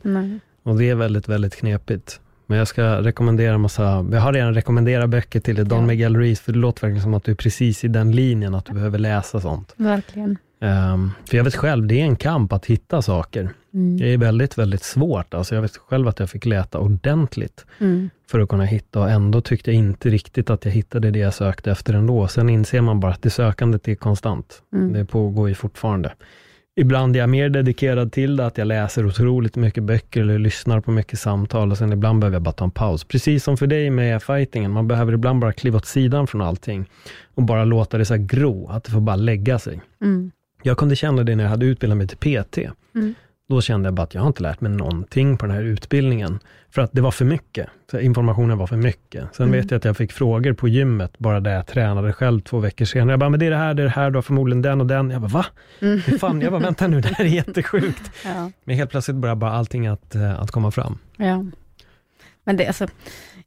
[0.63, 2.19] Och det är väldigt, väldigt knepigt.
[2.45, 5.85] Men jag ska rekommendera massa, jag har redan rekommenderat böcker till dig, Don Ja.
[5.85, 8.65] Miguel Ruiz, för det låter verkligen som att du är precis i den linjen, att
[8.65, 9.73] du behöver läsa sånt.
[9.77, 10.37] Verkligen.
[10.61, 13.49] Ehm, för jag vet själv, det är en kamp att hitta saker.
[13.73, 13.97] Mm.
[13.97, 15.33] Det är väldigt, väldigt svårt.
[15.33, 18.09] Alltså jag vet själv att jag fick leta ordentligt Mm.
[18.31, 21.33] för att kunna hitta och ändå tyckte jag inte riktigt att jag hittade det jag
[21.33, 22.27] sökte efter ändå.
[22.27, 24.61] Sen inser man bara att det sökandet är konstant.
[24.73, 24.93] Mm.
[24.93, 26.13] Det pågår ju fortfarande.
[26.75, 30.79] Ibland är jag mer dedikerad till det, att jag läser otroligt mycket böcker eller lyssnar
[30.79, 33.03] på mycket samtal och sen ibland behöver jag bara ta en paus.
[33.03, 36.85] Precis som för dig med fightingen, man behöver ibland bara kliva åt sidan från allting
[37.35, 39.81] och bara låta det så gro, att det får bara lägga sig.
[40.01, 40.31] Mm.
[40.63, 42.57] Jag kunde känna det när jag hade utbildat mig till PT.
[42.95, 43.15] Mm.
[43.53, 46.39] Då kände jag bara att jag har inte lärt mig någonting på den här utbildningen.
[46.69, 47.69] För att det var för mycket.
[47.91, 49.35] Så informationen var för mycket.
[49.35, 49.59] Sen Mm.
[49.61, 52.85] vet jag att jag fick frågor på gymmet, bara där jag tränade själv två veckor
[52.85, 53.11] senare.
[53.11, 54.81] Jag bara, men det är det här, det är det här, du har förmodligen den
[54.81, 55.09] och den.
[55.09, 55.45] Jag bara, va?
[55.81, 55.99] Mm.
[56.05, 56.41] Hur fan?
[56.41, 58.11] Jag bara, vänta nu, det här är jättesjukt.
[58.25, 58.51] Ja.
[58.63, 60.97] Men helt plötsligt börjar bara allting att, eh, att komma fram.
[61.17, 61.45] Ja.
[62.43, 62.87] Men det, alltså,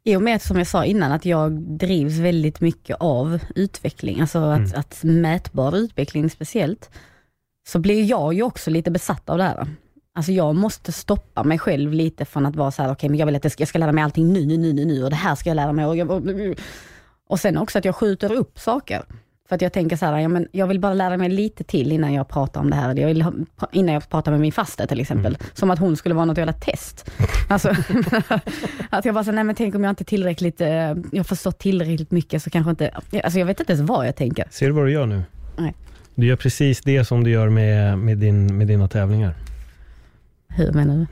[0.04, 4.38] i och med som jag sa innan att jag drivs väldigt mycket av utveckling, alltså
[4.38, 4.70] att, Mm.
[4.80, 6.90] att mätbar utveckling speciellt,
[7.68, 9.66] så blir jag ju också lite besatt av det här.
[10.16, 13.26] Alltså jag måste stoppa mig själv lite från att vara så här, okej men jag
[13.26, 15.10] vill att jag ska, jag ska lära mig allting nu, nu, nu, nu, nu och
[15.10, 15.86] det här ska jag lära mig.
[15.86, 16.22] Och, jag, och,
[17.28, 19.02] och sen också att jag skjuter upp saker.
[19.48, 21.92] För att jag tänker så här, ja, men jag vill bara lära mig lite till
[21.92, 22.94] innan jag pratar om det här.
[22.94, 23.32] Jag vill ha,
[23.72, 25.38] innan jag pratar med min faste till exempel.
[25.54, 27.10] Som att hon skulle vara något jävla test.
[27.48, 27.68] Alltså,
[28.90, 31.58] att jag bara så, nej men tänk om jag inte tillräckligt, eh, jag har förstått
[31.58, 32.90] tillräckligt mycket så kanske inte,
[33.24, 34.48] alltså jag vet inte ens vad jag tänker.
[34.50, 35.22] Ser du vad du gör nu?
[35.56, 35.74] Nej.
[36.14, 39.34] Du gör precis det som du gör med, med, din, med dina tävlingar.
[40.56, 41.06] Hur menar du?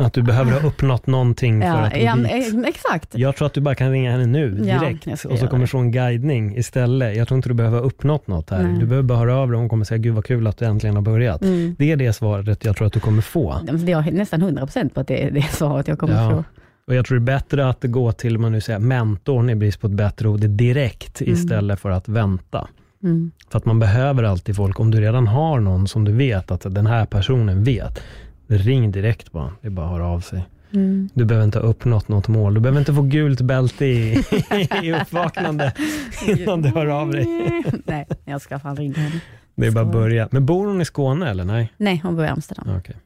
[0.00, 2.66] Att du behöver ha uppnått någonting för Ja, att gå ja, dit.
[2.66, 3.18] exakt.
[3.18, 5.66] Jag tror att du bara kan ringa henne nu Ja, direkt ska och så kommer
[5.66, 7.16] få en guidning istället.
[7.16, 8.62] Jag tror inte du behöver ha uppnått något här.
[8.62, 8.78] Nej.
[8.78, 10.64] Du behöver bara höra av dig och hon kommer säga, gud vad kul att du
[10.64, 11.42] äntligen har börjat.
[11.42, 11.76] Mm.
[11.78, 13.56] Det är det svaret jag tror att du kommer få.
[13.86, 16.30] Jag är nästan 100% på att det är det svaret jag kommer Ja.
[16.30, 16.44] få.
[16.86, 19.80] Och jag tror det är bättre att gå till, man nu säger mentorn i brist
[19.80, 22.68] på ett bättre ord, direkt istället för att vänta.
[23.02, 23.30] Mm.
[23.50, 26.74] För att man behöver alltid folk, om du redan har någon som du vet att
[26.74, 28.02] den här personen vet,
[28.46, 29.52] ring direkt bara.
[29.60, 30.46] Det är bara att höra av sig.
[30.72, 31.08] Mm.
[31.14, 32.54] Du behöver inte ha uppnått något mål.
[32.54, 34.24] Du behöver inte få gult bälte i,
[34.82, 35.72] i uppvaknande
[36.26, 37.26] innan du hör av dig.
[37.84, 39.20] Nej, jag ska fan ringa henne.
[39.54, 40.28] Det är bara att börja.
[40.32, 41.72] Men bor hon i Skåne eller nej?
[41.76, 42.76] Nej, hon bor i Amsterdam.
[42.78, 42.96] Okej.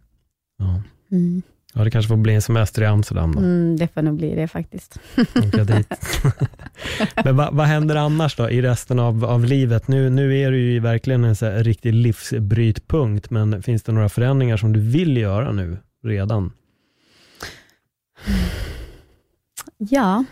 [0.58, 0.82] Ja.
[1.12, 1.42] Mm.
[1.74, 3.38] Ja, det kanske får bli en semester i Amsterdam då.
[3.38, 4.98] Mm, det får nog bli det faktiskt.
[7.24, 9.88] Men vad, vad händer annars då i resten av, av livet?
[9.88, 14.08] Nu, nu är du ju verkligen en så här riktig livsbrytpunkt, men finns det några
[14.08, 16.52] förändringar som du vill göra nu redan?
[19.78, 20.24] Ja,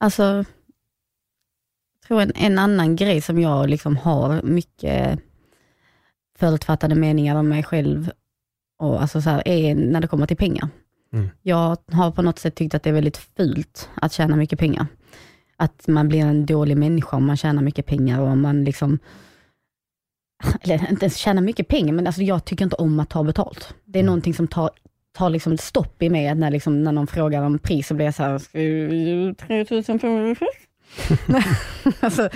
[0.00, 5.20] alltså, jag tror en, en annan grej som jag liksom har mycket
[6.38, 8.10] förutfattade meningar om mig själv
[8.82, 10.68] och alltså så här, är när det kommer till pengar.
[11.12, 11.28] Mm.
[11.42, 14.86] Jag har på något sätt tyckt att det är väldigt fult att tjäna mycket pengar.
[15.56, 18.98] Att man blir en dålig människa om man tjänar mycket pengar och om man liksom,
[20.60, 23.74] eller inte ens tjänar mycket pengar, men alltså jag tycker inte om att ta betalt.
[23.84, 24.06] Det är Mm.
[24.06, 24.70] någonting som tar
[25.14, 28.14] tar liksom stopp i mig, när, liksom, när någon frågar om pris så blir jag
[28.14, 30.36] så här, "Ska du- 3500
[32.00, 32.28] alltså,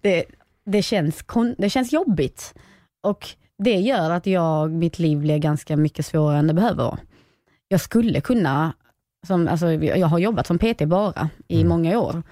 [0.00, 0.24] det,
[0.66, 2.54] det, känns kon, det känns jobbigt.
[3.02, 3.26] Och
[3.64, 6.98] det gör att jag, mitt liv blir ganska mycket svårare än det behöver vara.
[7.68, 8.72] Jag skulle kunna,
[9.26, 11.68] som, alltså, jag har jobbat som PT bara i Mm.
[11.68, 12.22] många år.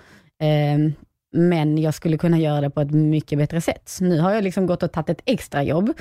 [0.43, 0.93] Ehm,
[1.33, 3.91] men jag skulle kunna göra det på ett mycket bättre sätt.
[4.01, 5.93] Nu har jag liksom gått och tagit ett extra jobb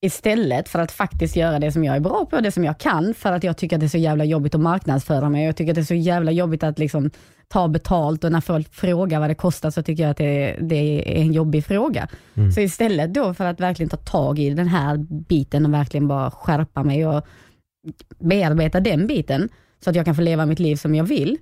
[0.00, 3.14] istället för att faktiskt göra det som jag är bra på, det som jag kan,
[3.14, 5.44] för att jag tycker att det är så jävla jobbigt att marknadsföra mig.
[5.46, 7.10] Jag tycker att det är så jävla jobbigt att liksom
[7.48, 10.76] ta betalt och när folk frågar vad det kostar så tycker jag att det, det
[11.18, 12.08] är en jobbig fråga.
[12.34, 12.52] Mm.
[12.52, 14.96] Så istället då för att verkligen ta tag i den här
[15.28, 17.26] biten och verkligen bara skärpa mig och
[18.18, 19.48] bearbeta den biten
[19.84, 21.36] så att jag kan få leva mitt liv som jag vill,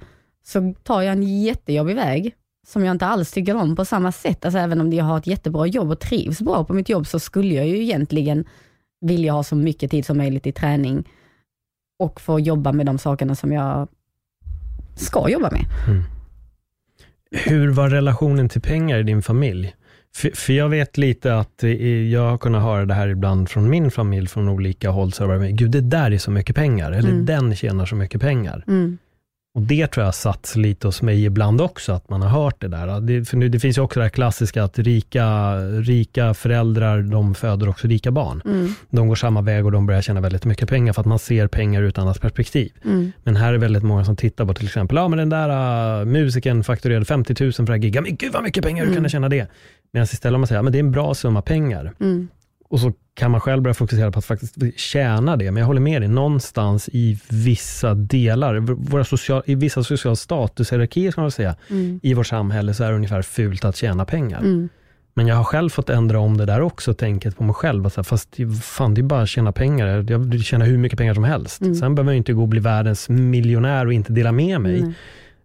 [0.44, 2.34] så tar jag en jättejobbig väg
[2.66, 4.44] som jag inte alls tycker om på samma sätt.
[4.44, 7.18] Alltså även om jag har ett jättebra jobb och trivs bra på mitt jobb så
[7.18, 8.44] skulle jag ju egentligen
[9.00, 11.08] vilja ha så mycket tid som möjligt i träning
[11.98, 13.88] och få jobba med de sakerna som jag
[14.96, 15.64] ska jobba med.
[17.30, 19.74] Hur var relationen till pengar i din familj?
[20.16, 21.62] För, för jag vet lite att
[22.10, 25.12] jag har kunnat höra det här ibland från min familj från olika håll.
[25.12, 26.92] Så det varit, Gud, det där är så mycket pengar.
[26.92, 27.26] Eller Mm.
[27.26, 28.64] den tjänar så mycket pengar.
[28.68, 28.98] Mm.
[29.56, 32.68] Och det tror jag satt lite hos mig ibland också, att man har hört det
[32.68, 33.00] där.
[33.00, 37.34] Det, för nu, det finns ju också det här klassiska att rika, rika föräldrar, de
[37.34, 38.42] föder också rika barn.
[38.44, 38.74] Mm.
[38.90, 41.46] De går samma väg och de börjar tjäna väldigt mycket pengar för att man ser
[41.46, 42.72] pengar ur ett annat perspektiv.
[42.84, 43.12] Mm.
[43.24, 46.06] Men här är väldigt många som tittar på till exempel, ja men den där uh,
[46.06, 49.02] musikern fakturerade 50 000 för här giget, men gud vad mycket pengar, hur kan Mm.
[49.02, 49.46] du tjäna det?
[49.92, 51.92] Medan istället om man säger, ja men det är en bra summa pengar.
[52.00, 52.28] Mm.
[52.68, 55.50] Och så kan man själv börja fokusera på att faktiskt tjäna det.
[55.50, 58.58] Men jag håller med dig, någonstans i vissa delar,
[58.90, 62.00] våra social, i vissa sociala statushierarkier ska man väl säga, Mm.
[62.02, 64.38] i vårt samhälle så är det ungefär fult att tjäna pengar.
[64.40, 64.68] Mm.
[65.14, 67.86] Men jag har själv fått ändra om det där också, tänket på mig själv.
[67.86, 70.06] Att så här, fast fan, det är bara att tjäna pengar.
[70.08, 71.60] Jag vill tjäna hur mycket pengar som helst.
[71.60, 71.74] Mm.
[71.74, 74.82] Sen behöver jag inte gå och bli världens miljonär och inte dela med mig.
[74.82, 74.94] Nej.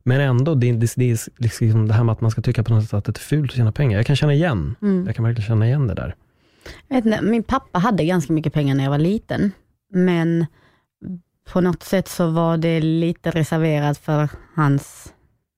[0.03, 2.74] Men ändå, det, det, det är liksom det här med att man ska tycka på
[2.74, 3.97] något sätt att det är fult att tjäna pengar.
[3.99, 4.76] Jag kan känna igen.
[4.82, 5.05] Mm.
[5.05, 6.15] Jag kan verkligen känna igen det där.
[6.88, 9.51] Jag vet inte, min pappa hade ganska mycket pengar när jag var liten,
[9.93, 10.45] men
[11.51, 15.14] på något sätt så var det lite reserverat för hans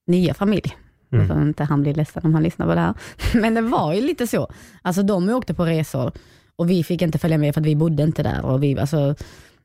[0.08, 0.78] nya familj.
[1.14, 1.28] Mm.
[1.28, 2.93] Så inte han blir ledsen om han lyssnar på det här.
[3.34, 4.51] Men det var ju lite så.
[4.82, 6.12] Alltså de åkte på resor
[6.56, 8.45] och vi fick inte följa med för att vi bodde inte där.
[8.45, 9.16] Och vi, alltså,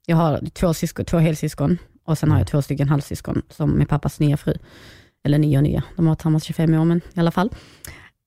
[0.06, 3.88] jag har två, syskon, två helsyskon och sen har jag två stycken halvsyskon som med
[3.88, 4.54] pappas nya fru.
[5.24, 7.50] Eller nya och nya, de har varit tillsammans 25 år men i alla fall.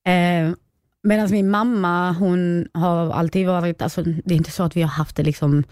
[0.07, 0.53] Eh,
[1.03, 4.89] Medan min mamma, hon har alltid varit, alltså, det är inte så att vi har
[4.89, 5.63] haft det liksom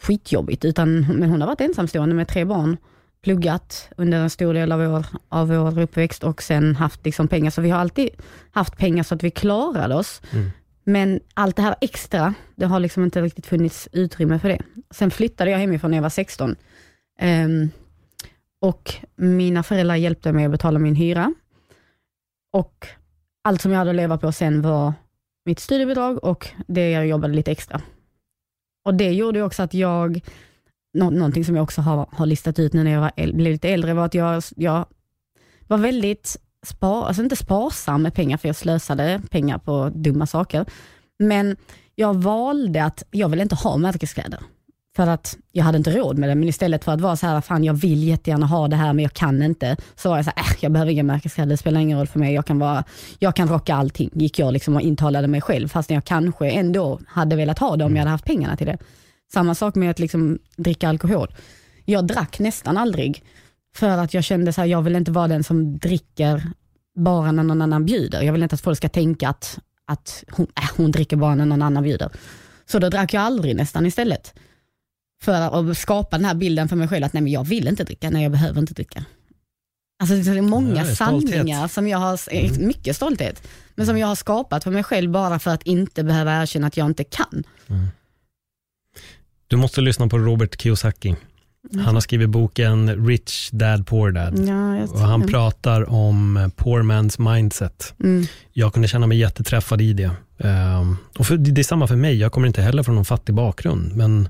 [0.00, 2.76] skitjobbigt, utan men hon har varit ensamstående med tre barn
[3.22, 7.50] pluggat under en stor del av vår, av vår uppväxt och sen haft liksom pengar.
[7.50, 8.08] Så vi har alltid
[8.50, 10.22] haft pengar så att vi klarade oss.
[10.30, 10.50] Mm.
[10.84, 14.62] Men allt det här extra, det har liksom inte riktigt funnits utrymme för det.
[14.90, 16.56] Sen flyttade jag hemifrån när jag var 16.
[17.18, 17.70] Ehm,
[18.60, 21.34] och mina föräldrar hjälpte mig att betala min hyra.
[22.52, 22.86] Och
[23.44, 24.92] allt som jag hade att leva på sen var
[25.44, 27.82] mitt studiebidrag och det jag jobbade lite extra.
[28.84, 30.20] Och det gjorde också att jag,
[30.94, 33.68] nå, någonting som jag också har, har listat ut nu när jag var, blev lite
[33.68, 34.86] äldre, var att jag, jag
[35.66, 36.36] var väldigt
[36.66, 40.66] spar, alltså inte sparsam med pengar, för jag slösade pengar på dumma saker.
[41.18, 41.56] Men
[41.94, 44.40] jag valde att, jag vill inte ha märkeskläder.
[44.98, 47.40] För att jag hade inte råd med det, men istället för att vara så här,
[47.40, 49.76] fan jag vill jättegärna ha det här men jag kan inte.
[49.96, 52.18] Så var jag så här, äh, jag behöver inga märkeskläder, det spelar ingen roll för
[52.18, 52.34] mig.
[52.34, 52.84] Jag kan, vara,
[53.18, 55.68] jag kan rocka allting, gick jag liksom och intalade mig själv.
[55.68, 58.78] Fast jag kanske ändå hade velat ha det om jag hade haft pengarna till det.
[59.32, 61.34] Samma sak med att liksom dricka alkohol.
[61.84, 63.22] Jag drack nästan aldrig.
[63.76, 66.42] För att jag kände så här, jag vill inte vara den som dricker
[66.96, 68.22] bara när någon annan bjuder.
[68.22, 71.46] Jag vill inte att folk ska tänka att, att hon, äh, hon dricker bara när
[71.46, 72.10] någon annan bjuder.
[72.66, 74.34] Så då drack jag aldrig nästan istället.
[75.22, 77.84] För att skapa den här bilden för mig själv att nej men jag vill inte
[77.84, 79.04] dricka, nej jag behöver inte dricka.
[80.02, 84.06] Alltså det är många Ja, sanningar som jag har, eh, mycket stolthet, men som jag
[84.06, 87.44] har skapat för mig själv bara för att inte behöva erkänna att jag inte kan.
[89.48, 91.16] Du måste lyssna på Robert Kiyosaki.
[91.84, 94.38] Han har skrivit boken Rich Dad Poor Dad.
[94.48, 97.94] Ja, Och han pratar om poor man's mindset.
[98.04, 100.10] mm, Jag kunde känna mig jätteträffad i det.
[100.38, 103.34] Ehm, och för, det är samma för mig, jag kommer inte heller från någon fattig
[103.34, 103.96] bakgrund.
[103.96, 104.28] Men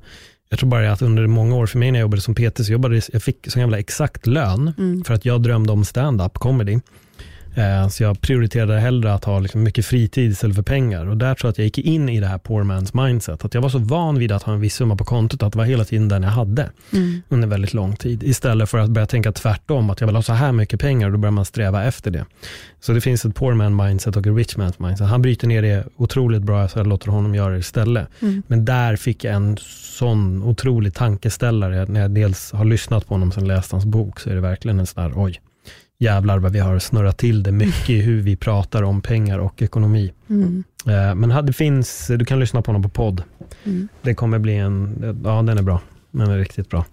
[0.49, 2.73] jag tror bara att under många år för mig när jag jobbade som PT, så
[2.73, 6.81] jobbade jag fick så jävla exakt lön mm, för att jag drömde om stand-up comedy.
[7.59, 11.07] Eh, Så jag prioriterade hellre att ha liksom mycket fritid istället för pengar.
[11.07, 13.45] Och där tror jag att jag gick in i det här poor man's mindset.
[13.45, 15.59] Att jag var så van vid att ha en viss summa på kontot, att det
[15.59, 18.23] var hela tiden den jag hade mm, under väldigt lång tid.
[18.23, 21.13] Istället för att börja tänka tvärtom, att jag vill ha så här mycket pengar och
[21.13, 22.25] då börjar man sträva efter det.
[22.81, 25.09] Så det finns ett poor man mindset och ett rich man mindset.
[25.09, 28.09] Han bryter ner det otroligt bra, så jag låter honom göra det istället.
[28.21, 28.43] mm.
[28.47, 29.57] Men där fick jag en
[29.99, 31.87] sån otrolig tankeställare.
[31.87, 34.81] När jag dels har lyssnat på honom, sen läst hans bok, så är det verkligen
[34.81, 35.41] en sån här, oj,
[35.99, 39.63] jävlar vad vi har snurrat till det mycket i hur vi pratar om pengar och
[39.63, 40.13] ekonomi.
[40.31, 43.23] Mm, Eh, Men det finns, du kan lyssna på honom på podd.
[43.65, 43.89] mm.
[44.03, 45.81] Det kommer bli en, ja den är bra.
[46.11, 46.85] Den är riktigt bra.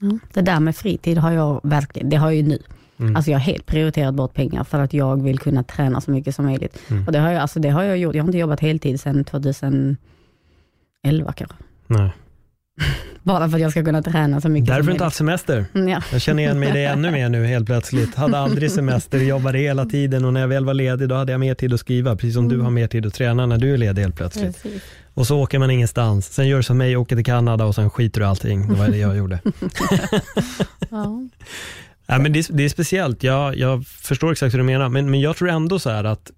[0.00, 2.58] Ja, det där med fritid har jag verkligen, det har jag ju nu.
[2.98, 3.16] Mm.
[3.16, 6.34] Alltså jag har helt prioriterat bort pengar för att jag vill kunna träna så mycket
[6.34, 6.78] som möjligt.
[6.90, 7.06] Mm.
[7.06, 9.24] Och det har, jag, alltså det har jag gjort, jag har inte jobbat heltid sedan
[9.24, 9.96] 2011
[11.36, 11.56] kanske.
[11.86, 12.10] Nej.
[13.22, 15.64] Bara för att jag ska kunna träna så mycket Därför som inte haft semester.
[15.74, 16.02] Mm, Ja.
[16.12, 18.14] Jag känner igen mig i det ännu mer nu helt plötsligt.
[18.14, 21.40] Hade aldrig semester, jobbade hela tiden och när jag väl var ledig då hade jag
[21.40, 22.16] mer tid att skriva.
[22.16, 24.62] Precis som du har mer tid att träna när du är ledig helt plötsligt.
[24.62, 24.82] Precis.
[25.14, 26.26] Och så åker man ingenstans.
[26.34, 28.68] Sen gör du som mig, åker till Kanada och sen skiter du allting.
[28.68, 29.38] Det var det jag gjorde.
[30.90, 31.28] Ja.
[32.10, 35.10] Ja, men det, är, det är speciellt, jag, jag förstår exakt hur du menar, men,
[35.10, 36.30] men jag tror ändå så här att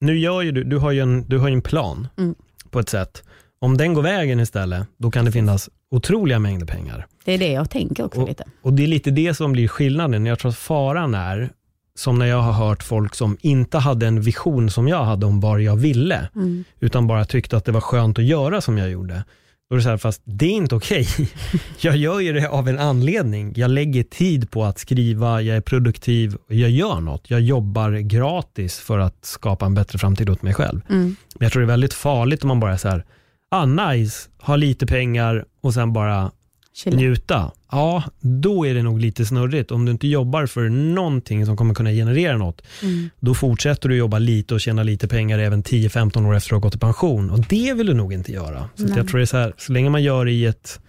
[0.00, 2.34] nu gör ju du, du har ju en, du har en plan Mm.
[2.70, 3.22] på ett sätt.
[3.60, 7.06] Om den går vägen istället, då kan det finnas otroliga mängder pengar.
[7.24, 8.44] Det är det jag tänker också Och- lite.
[8.62, 10.26] Och det är lite det som blir skillnaden.
[10.26, 11.50] Jag tror att faran är,
[11.94, 15.40] som när jag har hört folk som inte hade en vision som jag hade om
[15.40, 16.64] vad jag ville, Mm.
[16.80, 19.24] utan bara tyckte att det var skönt att göra som jag gjorde.
[19.70, 21.06] Då är det så här, fast det är inte okej.
[21.80, 23.52] Jag gör ju det av en anledning.
[23.56, 27.30] Jag lägger tid på att skriva, jag är produktiv, jag gör något.
[27.30, 30.80] Jag jobbar gratis för att skapa en bättre framtid åt mig själv.
[30.88, 31.02] Mm.
[31.04, 33.04] Men jag tror det är väldigt farligt om man bara är så här,
[33.52, 36.30] ah nice, ha lite pengar och sen bara
[36.74, 36.96] Chilla.
[36.96, 37.52] njuta.
[37.70, 39.70] Ja, då är det nog lite snurrigt.
[39.70, 43.10] Om du inte jobbar för någonting som kommer kunna generera något, Mm.
[43.20, 46.68] då fortsätter du jobba lite och tjäna lite pengar även 10-15 år efter att ha
[46.68, 47.30] gått i pension.
[47.30, 48.68] Och det vill du nog inte göra.
[48.74, 50.80] Så jag tror det är så här, så länge man gör i ett,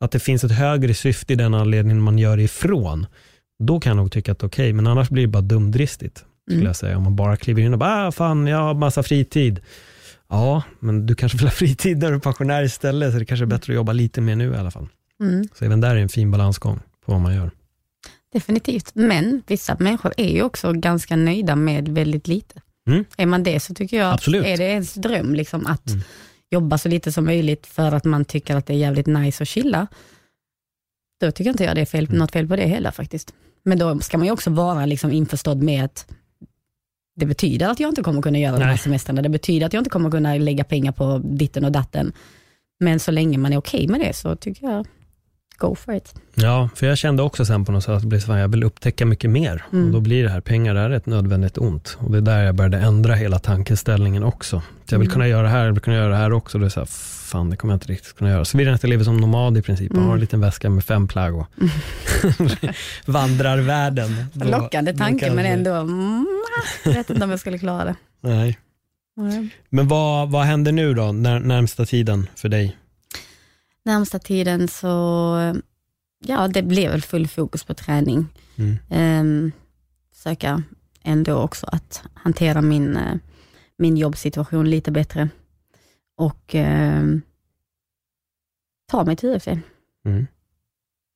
[0.00, 3.06] att det finns ett högre syfte i den anledningen man gör ifrån,
[3.64, 6.16] då kan jag nog tycka att det är okej, men annars blir det bara dumdristigt,
[6.46, 6.66] skulle Mm.
[6.66, 6.96] jag säga.
[6.96, 9.60] Om man bara kliver in och bara, ah, fan, jag har massa fritid.
[10.32, 13.44] Ja, men du kanske vill ha fritid när du är pensionär istället, så det kanske
[13.44, 14.88] är bättre att jobba lite mer nu i alla fall.
[15.20, 15.44] Mm.
[15.54, 16.76] Så även där är en fin balansgång
[17.06, 17.50] på vad man gör.
[18.32, 22.60] Definitivt, men vissa människor är ju också ganska nöjda med väldigt lite.
[22.88, 23.04] Mm.
[23.16, 24.40] Är man det så tycker jag Absolut.
[24.40, 26.02] att är det ens dröm liksom att Mm.
[26.50, 29.48] jobba så lite som möjligt för att man tycker att det är jävligt nice att
[29.48, 29.86] chilla,
[31.20, 32.18] då tycker inte jag det är fel, Mm.
[32.18, 33.34] något fel på det heller faktiskt.
[33.64, 36.06] Men då ska man ju också vara liksom införstådd med att
[37.16, 38.78] det betyder att jag inte kommer kunna göra de här Nej.
[38.78, 42.12] semestrarna, det betyder att jag inte kommer kunna lägga pengar på ditten och datten.
[42.80, 44.86] Men så länge man är okej med det så tycker jag
[45.58, 46.14] go for it.
[46.34, 49.64] Ja, för jag kände också sen på något sätt att jag vill upptäcka mycket mer.
[49.72, 49.86] Mm.
[49.86, 51.96] Och då blir det här, pengar är ett nödvändigt ont.
[52.00, 54.62] Och det är där jag började ändra hela tankeställningen också.
[54.84, 55.12] Så jag vill Mm.
[55.12, 56.58] kunna göra det här, jag vill kunna göra det här också.
[56.58, 58.44] Det är så här, fan det kommer jag inte riktigt kunna göra.
[58.44, 59.90] Så vill jag inte leva som nomad i princip.
[59.92, 60.20] Jag har en Mm.
[60.20, 61.46] liten väska med fem plagg och
[63.06, 64.24] vandrar världen.
[64.32, 66.26] Då- Lockande tanke men ändå, mm,
[66.84, 67.96] jag vet inte om jag skulle klara det.
[68.20, 68.58] Nej.
[69.16, 69.56] Nej.
[69.68, 72.76] Men vad, vad händer nu då, när, närmsta tiden för dig?
[73.84, 75.62] Närmsta tiden så,
[76.24, 78.26] ja det blev väl full fokus på träning.
[78.56, 78.78] Mm.
[78.90, 79.52] Ehm,
[80.14, 80.62] försöka
[81.02, 83.14] ändå också att hantera min, eh,
[83.78, 85.28] min jobbsituation lite bättre.
[86.16, 87.22] Och ehm,
[88.90, 89.46] ta mig till UFC.
[90.04, 90.26] Mm.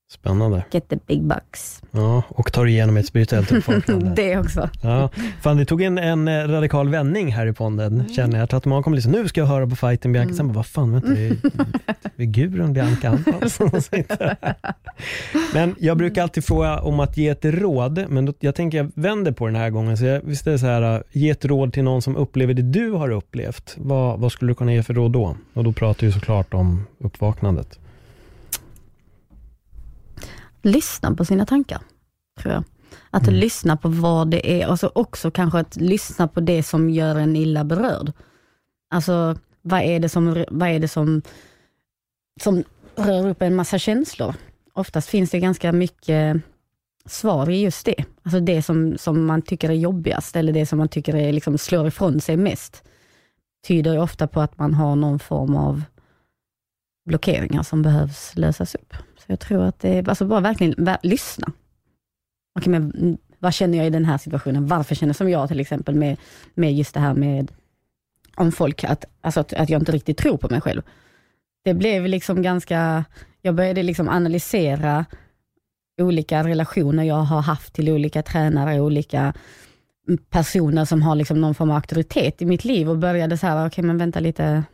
[0.09, 0.65] Spännande.
[0.71, 1.83] Get the big bucks.
[1.91, 4.13] Ja, och tar igenom ett spirituellt uppvaknande.
[4.17, 4.71] det också.
[4.83, 5.11] Ja,
[5.43, 8.55] fan det tog en, en eh, radikal vändning här i ponden, känner jag.
[8.55, 10.93] Att man kom liksom, nu ska jag höra på fighten Bianca, sen bara, vad fan,
[10.93, 11.37] vänta, det är,
[12.17, 14.55] det är Gudrun Bianca Antonsson som sitter här.
[15.55, 18.93] Men jag brukar alltid fråga om att ge ett råd, men då, jag tänker jag
[18.95, 19.97] vänder på den här gången.
[19.97, 22.55] Så jag, visst är det så här, eh, ge ett råd till någon som upplever
[22.55, 23.75] det du har upplevt.
[23.79, 25.37] Vad, vad skulle du kunna ge för råd då?
[25.55, 27.79] Och då pratar vi såklart om uppvaknandet.
[30.67, 31.81] Lyssna på sina tankar,
[32.41, 32.64] tror jag.
[33.11, 33.41] Att Mm.
[33.41, 37.17] lyssna på vad det är och så också kanske att lyssna på det som gör
[37.17, 38.12] en illa berörd.
[38.91, 41.23] Alltså, vad är det som, vad är det som,
[42.41, 42.64] som
[42.97, 44.35] rör upp en massa känslor?
[44.73, 46.37] Oftast finns det ganska mycket
[47.07, 48.05] svar i just det.
[48.23, 51.59] Alltså det som, som man tycker är jobbigast eller det som man tycker är, liksom,
[51.59, 52.83] slår ifrån sig mest
[53.67, 55.83] tyder ofta på att man har någon form av
[57.09, 58.95] blockeringar som behövs lösas upp.
[59.27, 61.53] Så jag tror att det är, alltså bara verkligen ver- lyssna.
[62.59, 64.66] Okej, men vad känner jag i den här situationen?
[64.66, 66.16] Varför känner jag som jag till exempel med,
[66.55, 67.53] med just det här med
[68.37, 70.83] om folk, att, alltså att, att jag inte riktigt tror på mig själv.
[71.64, 73.05] Det blev liksom ganska,
[73.43, 75.05] jag började liksom analysera
[76.01, 79.35] olika relationer jag har haft till olika tränare, olika
[80.31, 83.66] personer som har liksom någon form av auktoritet i mitt liv och började så här,
[83.66, 84.64] okej men vänta lite,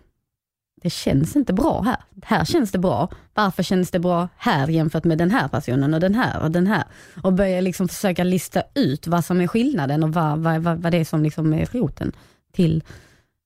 [0.83, 1.97] det känns inte bra här.
[2.23, 3.09] Här känns det bra.
[3.35, 6.67] Varför känns det bra här jämfört med den här personen och den här och den
[6.67, 6.85] här?
[7.23, 10.93] Och börja liksom försöka lista ut vad som är skillnaden och vad, vad, vad, vad
[10.93, 12.13] det är som liksom är roten
[12.53, 12.83] till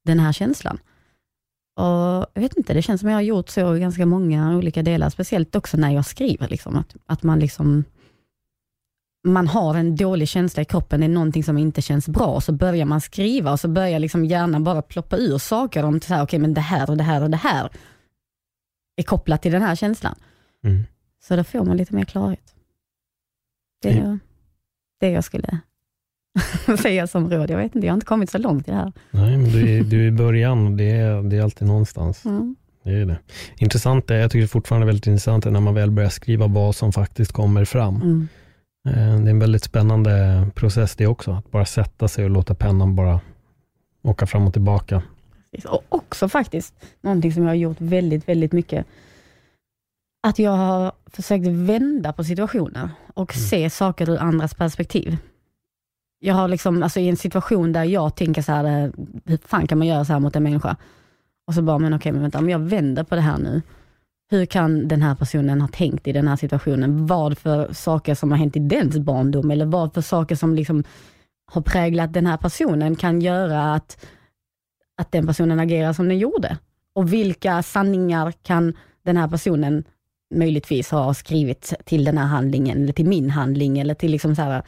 [0.04, 0.78] den här känslan.
[1.76, 4.82] Och Jag vet inte, det känns som jag har gjort så i ganska många olika
[4.82, 6.48] delar, speciellt också när jag skriver.
[6.48, 7.84] Liksom, att, att man liksom
[9.26, 12.52] man har en dålig känsla i kroppen, det är någonting som inte känns bra, så
[12.52, 16.22] börjar man skriva och så börjar liksom hjärnan bara ploppa ur saker om så här,
[16.22, 17.70] okay, men det här och det här och det här
[18.96, 20.14] är kopplat till den här känslan.
[20.64, 20.84] Mm.
[21.24, 22.54] Så då får man lite mer klarhet.
[23.82, 24.18] Det är
[25.00, 25.58] det jag skulle
[26.82, 27.50] säga som råd.
[27.50, 28.92] Jag vet inte, jag har inte kommit så långt i det här.
[29.10, 32.24] Nej, men du är, du är i början och det är, det är alltid någonstans.
[32.24, 32.56] Mm.
[32.82, 33.18] Det är det.
[33.56, 36.92] Intressant är, jag tycker fortfarande väldigt intressant är när man väl börjar skriva vad som
[36.92, 37.96] faktiskt kommer fram.
[37.96, 38.28] Mm.
[38.86, 42.54] Eh, Det är en väldigt spännande process det också, att bara sätta sig och låta
[42.54, 43.20] pennan bara
[44.02, 45.02] åka fram och tillbaka.
[45.68, 48.86] Och också faktiskt, någonting som jag har gjort väldigt, väldigt mycket,
[50.26, 55.16] att jag har försökt vända på situationer och se saker ur andras perspektiv.
[56.18, 58.90] Jag har liksom, alltså i en situation där jag tänker så här, eh,
[59.24, 60.76] hur fan kan man göra så här mot en människa?
[61.46, 63.62] Och så bara, men okej, men vänta, om jag vänder på det här nu,
[64.30, 67.06] hur kan den här personen ha tänkt i den här situationen?
[67.06, 70.84] Vad för saker som har hänt i dens barndom, eller vad för saker som liksom
[71.52, 74.06] har präglat den här personen kan göra att
[74.96, 76.58] att den personen agerar som den gjorde.
[76.94, 79.84] Och vilka sanningar kan den här personen
[80.34, 84.42] möjligtvis ha skrivit till den här handlingen, eller till min handling, eller till liksom så
[84.42, 84.62] här.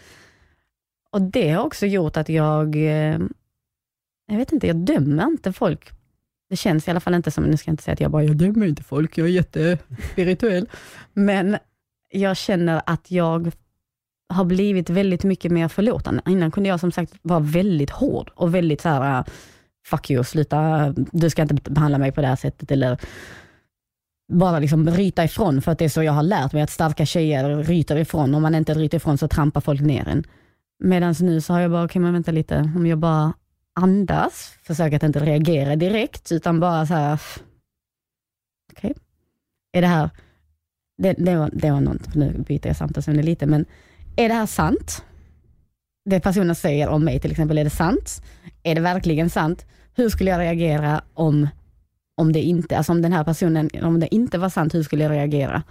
[1.11, 3.19] Och det har också gjort att jag, eh,
[4.27, 5.98] jag vet inte, jag dömer inte folk.
[6.51, 8.25] Det känns i alla fall inte som, nu ska jag inte säga att jag bara,
[8.25, 10.69] jag dömer inte folk, jag är jättespirituell.
[11.13, 11.57] Men
[12.11, 13.53] jag känner att jag
[14.29, 16.23] har blivit väldigt mycket mer förlåtande.
[16.27, 19.25] Innan kunde jag som sagt vara väldigt hård och väldigt så här, ah,
[19.87, 22.99] fuck you, sluta, du ska inte behandla mig på det här sättet, eller
[24.33, 27.07] bara liksom ryta ifrån, för att det är så jag har lärt mig, att starka
[27.07, 28.35] tjejer ryter ifrån.
[28.35, 30.25] Om man inte ryter ifrån så trampar folk ner en.
[30.85, 33.33] Medan nu så har jag bara, okej men vänta lite, om jag bara
[33.83, 37.21] andas, försöka att inte reagera direkt, utan bara så här,
[38.73, 38.95] okej,
[39.73, 40.11] är det här,
[40.99, 43.67] det, det, var, det var något, nu byter jag samtalsämne lite, men
[44.17, 45.05] är det här sant?
[46.05, 48.23] Det personen säger om mig till exempel, är det sant?
[48.63, 49.67] Är det verkligen sant?
[49.95, 51.49] Hur skulle jag reagera om,
[52.17, 55.03] om det inte, alltså om den här personen, om det inte var sant, hur skulle
[55.03, 55.63] jag reagera?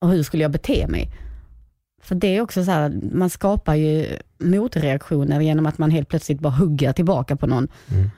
[0.00, 1.10] Och hur skulle jag bete mig?
[2.02, 4.06] För det är också så här, man skapar ju
[4.38, 7.68] motreaktioner genom att man helt plötsligt bara hugger tillbaka på någon.
[7.90, 8.10] Mm.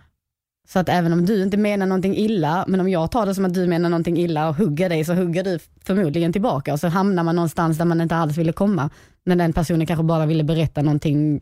[0.68, 3.44] Så att även om du inte menar någonting illa, men om jag tar det som
[3.44, 6.88] att du menar någonting illa och hugger dig, så hugger du förmodligen tillbaka och så
[6.88, 8.90] hamnar man någonstans där man inte alls ville komma.
[9.24, 11.40] När den personen kanske bara ville berätta någonting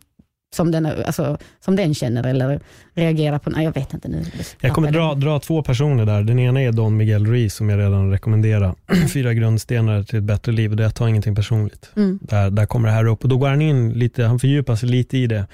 [0.55, 2.61] som den, alltså, som den känner eller
[2.95, 3.51] reagera på.
[3.51, 4.25] Nej, jag vet inte nu.
[4.61, 6.23] Jag kommer dra, dra två personer där.
[6.23, 8.75] Den ena är Don Miguel Ruiz som jag redan rekommenderar.
[9.13, 11.91] Fyra grundstenar till ett bättre liv det är att ta ingenting personligt.
[11.97, 12.19] Mm.
[12.23, 14.89] Där, där kommer det här upp och då går han in lite, han fördjupar sig
[14.89, 15.47] lite i det.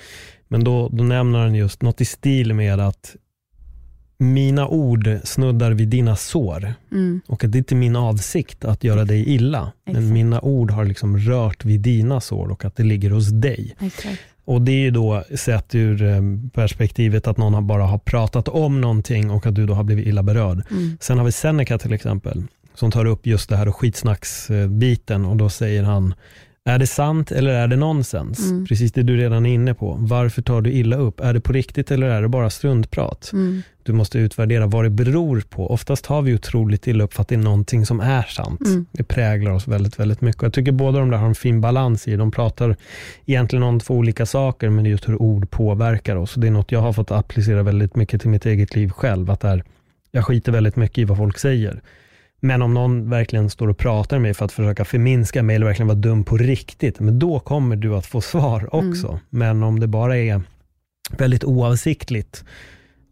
[0.48, 3.16] Men då, då nämner han just något i stil med att
[4.18, 7.20] mina ord snuddar vid dina sår Mm.
[7.26, 9.72] och att det inte är min avsikt att göra dig illa.
[9.86, 10.12] Men Exakt.
[10.12, 13.76] mina ord har liksom rört vid dina sår och att det ligger hos dig.
[13.80, 14.20] Exakt.
[14.48, 16.20] Och det är ju då sett ur eh,
[16.52, 20.22] perspektivet att någon bara har pratat om någonting och att du då har blivit illa
[20.22, 20.62] berörd.
[20.70, 20.96] Mm.
[21.00, 22.42] Sen har vi Seneca till exempel,
[22.74, 26.14] som tar upp just det här och skitsnacksbiten och då säger han,
[26.68, 28.50] är det sant eller är det nonsens?
[28.50, 28.66] Mm.
[28.66, 29.96] Precis det du redan är inne på.
[30.00, 31.20] Varför tar du illa upp?
[31.20, 33.30] Är det på riktigt eller är det bara struntprat?
[33.32, 33.62] Mm.
[33.82, 35.70] Du måste utvärdera vad det beror på.
[35.70, 38.60] Oftast har vi otroligt illa upp för att det är någonting som är sant.
[38.60, 38.86] Mm.
[38.92, 40.42] Det präglar oss väldigt, väldigt mycket.
[40.42, 42.16] Jag tycker båda de där har en fin balans i.
[42.16, 42.76] De pratar
[43.26, 46.34] egentligen om två olika saker, men det är just hur ord påverkar oss.
[46.34, 49.30] Det är något jag har fått applicera väldigt mycket till mitt eget liv själv.
[49.30, 49.64] Att där,
[50.10, 51.82] jag skiter väldigt mycket i vad folk säger.
[52.40, 55.66] Men om någon verkligen står och pratar med mig för att försöka förminska mig eller
[55.66, 59.20] verkligen vara dum på riktigt, men då kommer du att få svar också.
[59.30, 60.42] Men om det bara är
[61.10, 62.44] väldigt oavsiktligt,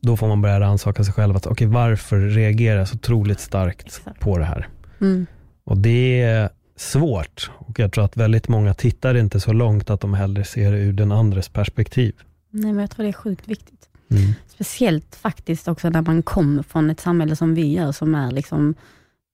[0.00, 1.36] då får man börja rannsaka sig själv.
[1.36, 4.20] att Okej, varför reagerar jag så otroligt starkt Exakt.
[4.20, 4.68] på det här?
[5.00, 5.26] Mm.
[5.64, 10.00] Och det är svårt och jag tror att väldigt många tittar inte så långt att
[10.00, 12.14] de hellre ser det ur den andres perspektiv.
[12.50, 13.88] Nej, men jag tror det är sjukt viktigt.
[14.10, 14.32] Mm.
[14.46, 18.74] Speciellt faktiskt också när man kommer från ett samhälle som vi gör, som är liksom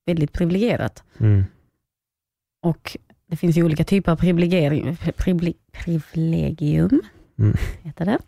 [0.06, 1.04] väldigt privilegierat.
[1.18, 1.44] Mm.
[2.62, 2.96] Och
[3.26, 7.00] det finns ju olika typer av privilegium, privile, privilegium
[7.38, 7.56] Mm.
[7.82, 8.18] heter det.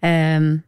[0.00, 0.60] Ehm,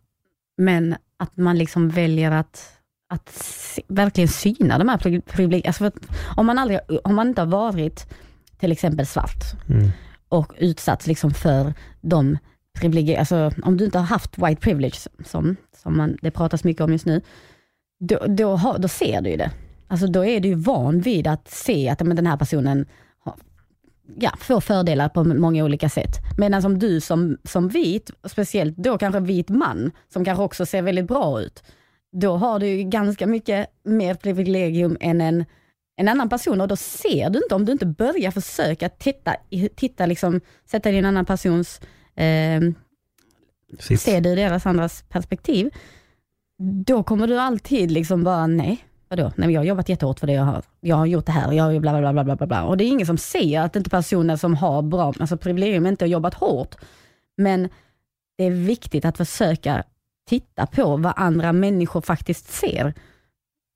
[0.57, 2.79] men att man liksom väljer att,
[3.09, 5.69] att verkligen syna de här privilegierna.
[5.69, 5.91] Alltså
[6.37, 8.07] om, man aldrig, om man inte har varit
[8.59, 9.89] till exempel svart Mm.
[10.29, 12.39] och utsatts liksom för de
[12.81, 16.81] privilegier, alltså om du inte har haft white privilege, som, som man, det pratas mycket
[16.83, 17.21] om just nu,
[18.01, 19.51] då, då, har, då ser du ju det.
[19.93, 22.87] Alltså då är du ju van vid att se att men den här personen
[23.19, 23.35] har,
[24.17, 26.11] ja, får fördelar på många olika sätt.
[26.39, 30.83] Medan som du som, som vit, speciellt då kanske vit man, som kanske också ser
[30.83, 31.63] väldigt bra ut,
[32.13, 35.45] då har du ju ganska mycket mer privilegium än en,
[35.97, 39.37] en annan person och då ser du inte, om du inte börjar försöka titta,
[39.77, 40.41] titta liksom,
[40.71, 41.81] sätta dig i en annan persons,
[42.15, 42.61] eh,
[43.79, 44.03] Sits.
[44.03, 45.71] se det ur deras andras perspektiv,
[46.87, 48.87] då kommer du alltid liksom bara, nej,
[49.17, 49.33] vadå?
[49.37, 50.63] Nej, men jag har jobbat jättehårt för det jag har.
[50.81, 52.65] Jag har gjort det här, jag har bla bla bla bla bla bla.
[52.65, 56.05] Och det är ingen som säger att inte personer som har bra, alltså privilegium inte
[56.05, 56.75] har jobbat hårt.
[57.37, 57.69] Men
[58.39, 59.85] det är viktigt att försöka
[60.29, 62.95] titta på vad andra människor faktiskt ser.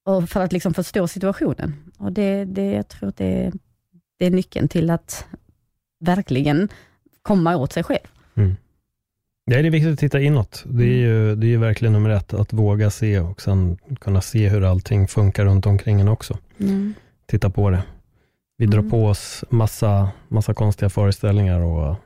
[0.04, 1.74] Och för att liksom förstå situationen.
[1.98, 3.52] Och det, det, jag tror att det,
[4.18, 5.26] det är nyckeln till att
[6.00, 6.68] verkligen
[7.22, 8.06] komma åt sig själv.
[8.34, 8.56] Mm.
[9.50, 10.64] Ja, det är viktigt att titta inåt.
[10.66, 14.20] Det är ju, det är ju verkligen nummer ett, att våga se och sen kunna
[14.20, 16.38] se hur allting funkar runt omkring en också.
[17.26, 17.82] Titta på det.
[18.58, 18.90] Vi drar Mm.
[18.90, 21.96] på oss massa, massa konstiga föreställningar och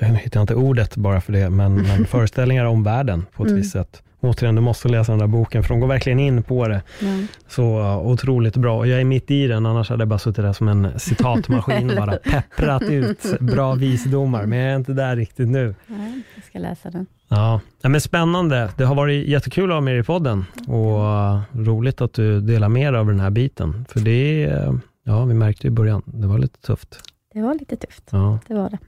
[0.00, 3.60] jag hittar inte ordet bara för det, men, men föreställningar om världen på ett Mm.
[3.60, 4.02] visst sätt.
[4.24, 6.82] Återigen, du måste läsa den där boken, för de går verkligen in på det.
[7.00, 7.06] Ja.
[7.48, 8.78] Så uh, otroligt bra.
[8.78, 11.90] Och Jag är mitt i den, annars hade jag bara suttit där som en citatmaskin
[11.90, 14.46] och bara pepprat ut bra visdomar.
[14.46, 15.74] Men jag är inte där riktigt nu.
[15.86, 17.06] Nej, jag ska läsa den.
[17.28, 18.70] Ja, men spännande.
[18.76, 22.40] Det har varit jättekul att ha med dig i podden och uh, roligt att du
[22.40, 23.84] delar mer av den här biten.
[23.88, 27.00] För det uh, ja vi märkte i början, det var lite tufft.
[27.34, 28.78] Det var lite tufft, Ja, det var det.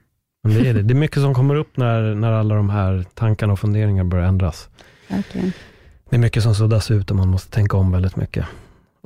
[0.43, 0.81] men det är det.
[0.81, 4.25] Det är mycket som kommer upp när, när alla de här tankarna och funderingarna börjar
[4.25, 4.69] ändras.
[5.07, 5.51] Verkligen.
[6.09, 8.45] Det är mycket som suddas ut och man måste tänka om väldigt mycket.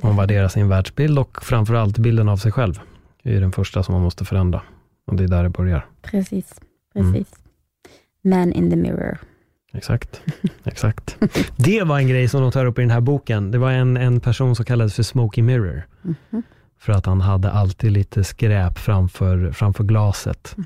[0.02, 2.80] Omvärdera sin världsbild och framförallt bilden av sig själv.
[3.22, 4.62] Det är den första som man måste förändra.
[5.06, 5.86] Och det är där det börjar.
[6.02, 6.60] Precis,
[6.94, 7.12] Mm.
[7.12, 7.34] precis.
[8.24, 9.18] Man in the mirror.
[9.72, 10.22] Exakt,
[10.64, 11.16] exakt.
[11.56, 13.50] Det var en grej som de tar upp i den här boken.
[13.50, 15.86] Det var en, en person som kallades för Smoky Mirror.
[16.02, 16.42] Mhm.
[16.78, 20.56] För att han hade alltid lite skräp framför, framför glaset.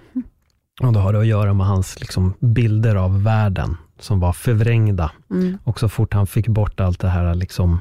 [0.83, 5.13] Och då har det att göra med hans liksom, bilder av världen som var förvrängda.
[5.31, 5.59] Mm.
[5.65, 7.79] Och så fort han fick bort allt det här liksom,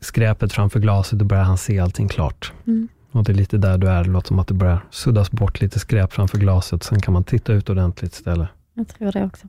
[0.00, 2.52] skräpet framför glaset, då började han se allting klart.
[2.66, 2.88] Mm.
[3.10, 5.60] Och det är lite där du är, det låter som att det börjar suddas bort
[5.60, 8.48] lite skräp framför glaset, sen kan man titta ut ordentligt istället.
[8.74, 9.46] Jag tror det också.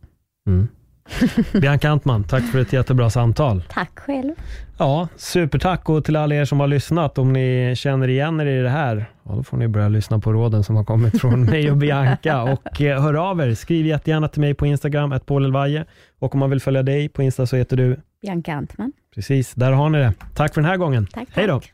[0.47, 0.67] Mm.
[1.61, 3.63] Bianca Antman, tack för ett jättebra samtal.
[3.69, 4.33] Tack själv.
[4.77, 7.17] Ja, supertack och till alla er som har lyssnat.
[7.17, 10.33] Om ni känner igen er i det här, ja, då får ni börja lyssna på
[10.33, 12.43] råden som har kommit från mig och Bianca.
[12.53, 15.31] Och eh, hör av er, skriv jättegärna till mig på Instagram, ett
[16.19, 17.99] Och om man vill följa dig på Insta så heter du?
[18.21, 18.91] Bianca Antman.
[19.15, 20.13] Precis, där har ni det.
[20.35, 21.07] Tack för den här gången.
[21.13, 21.59] Tack, Hej då!
[21.59, 21.71] tack.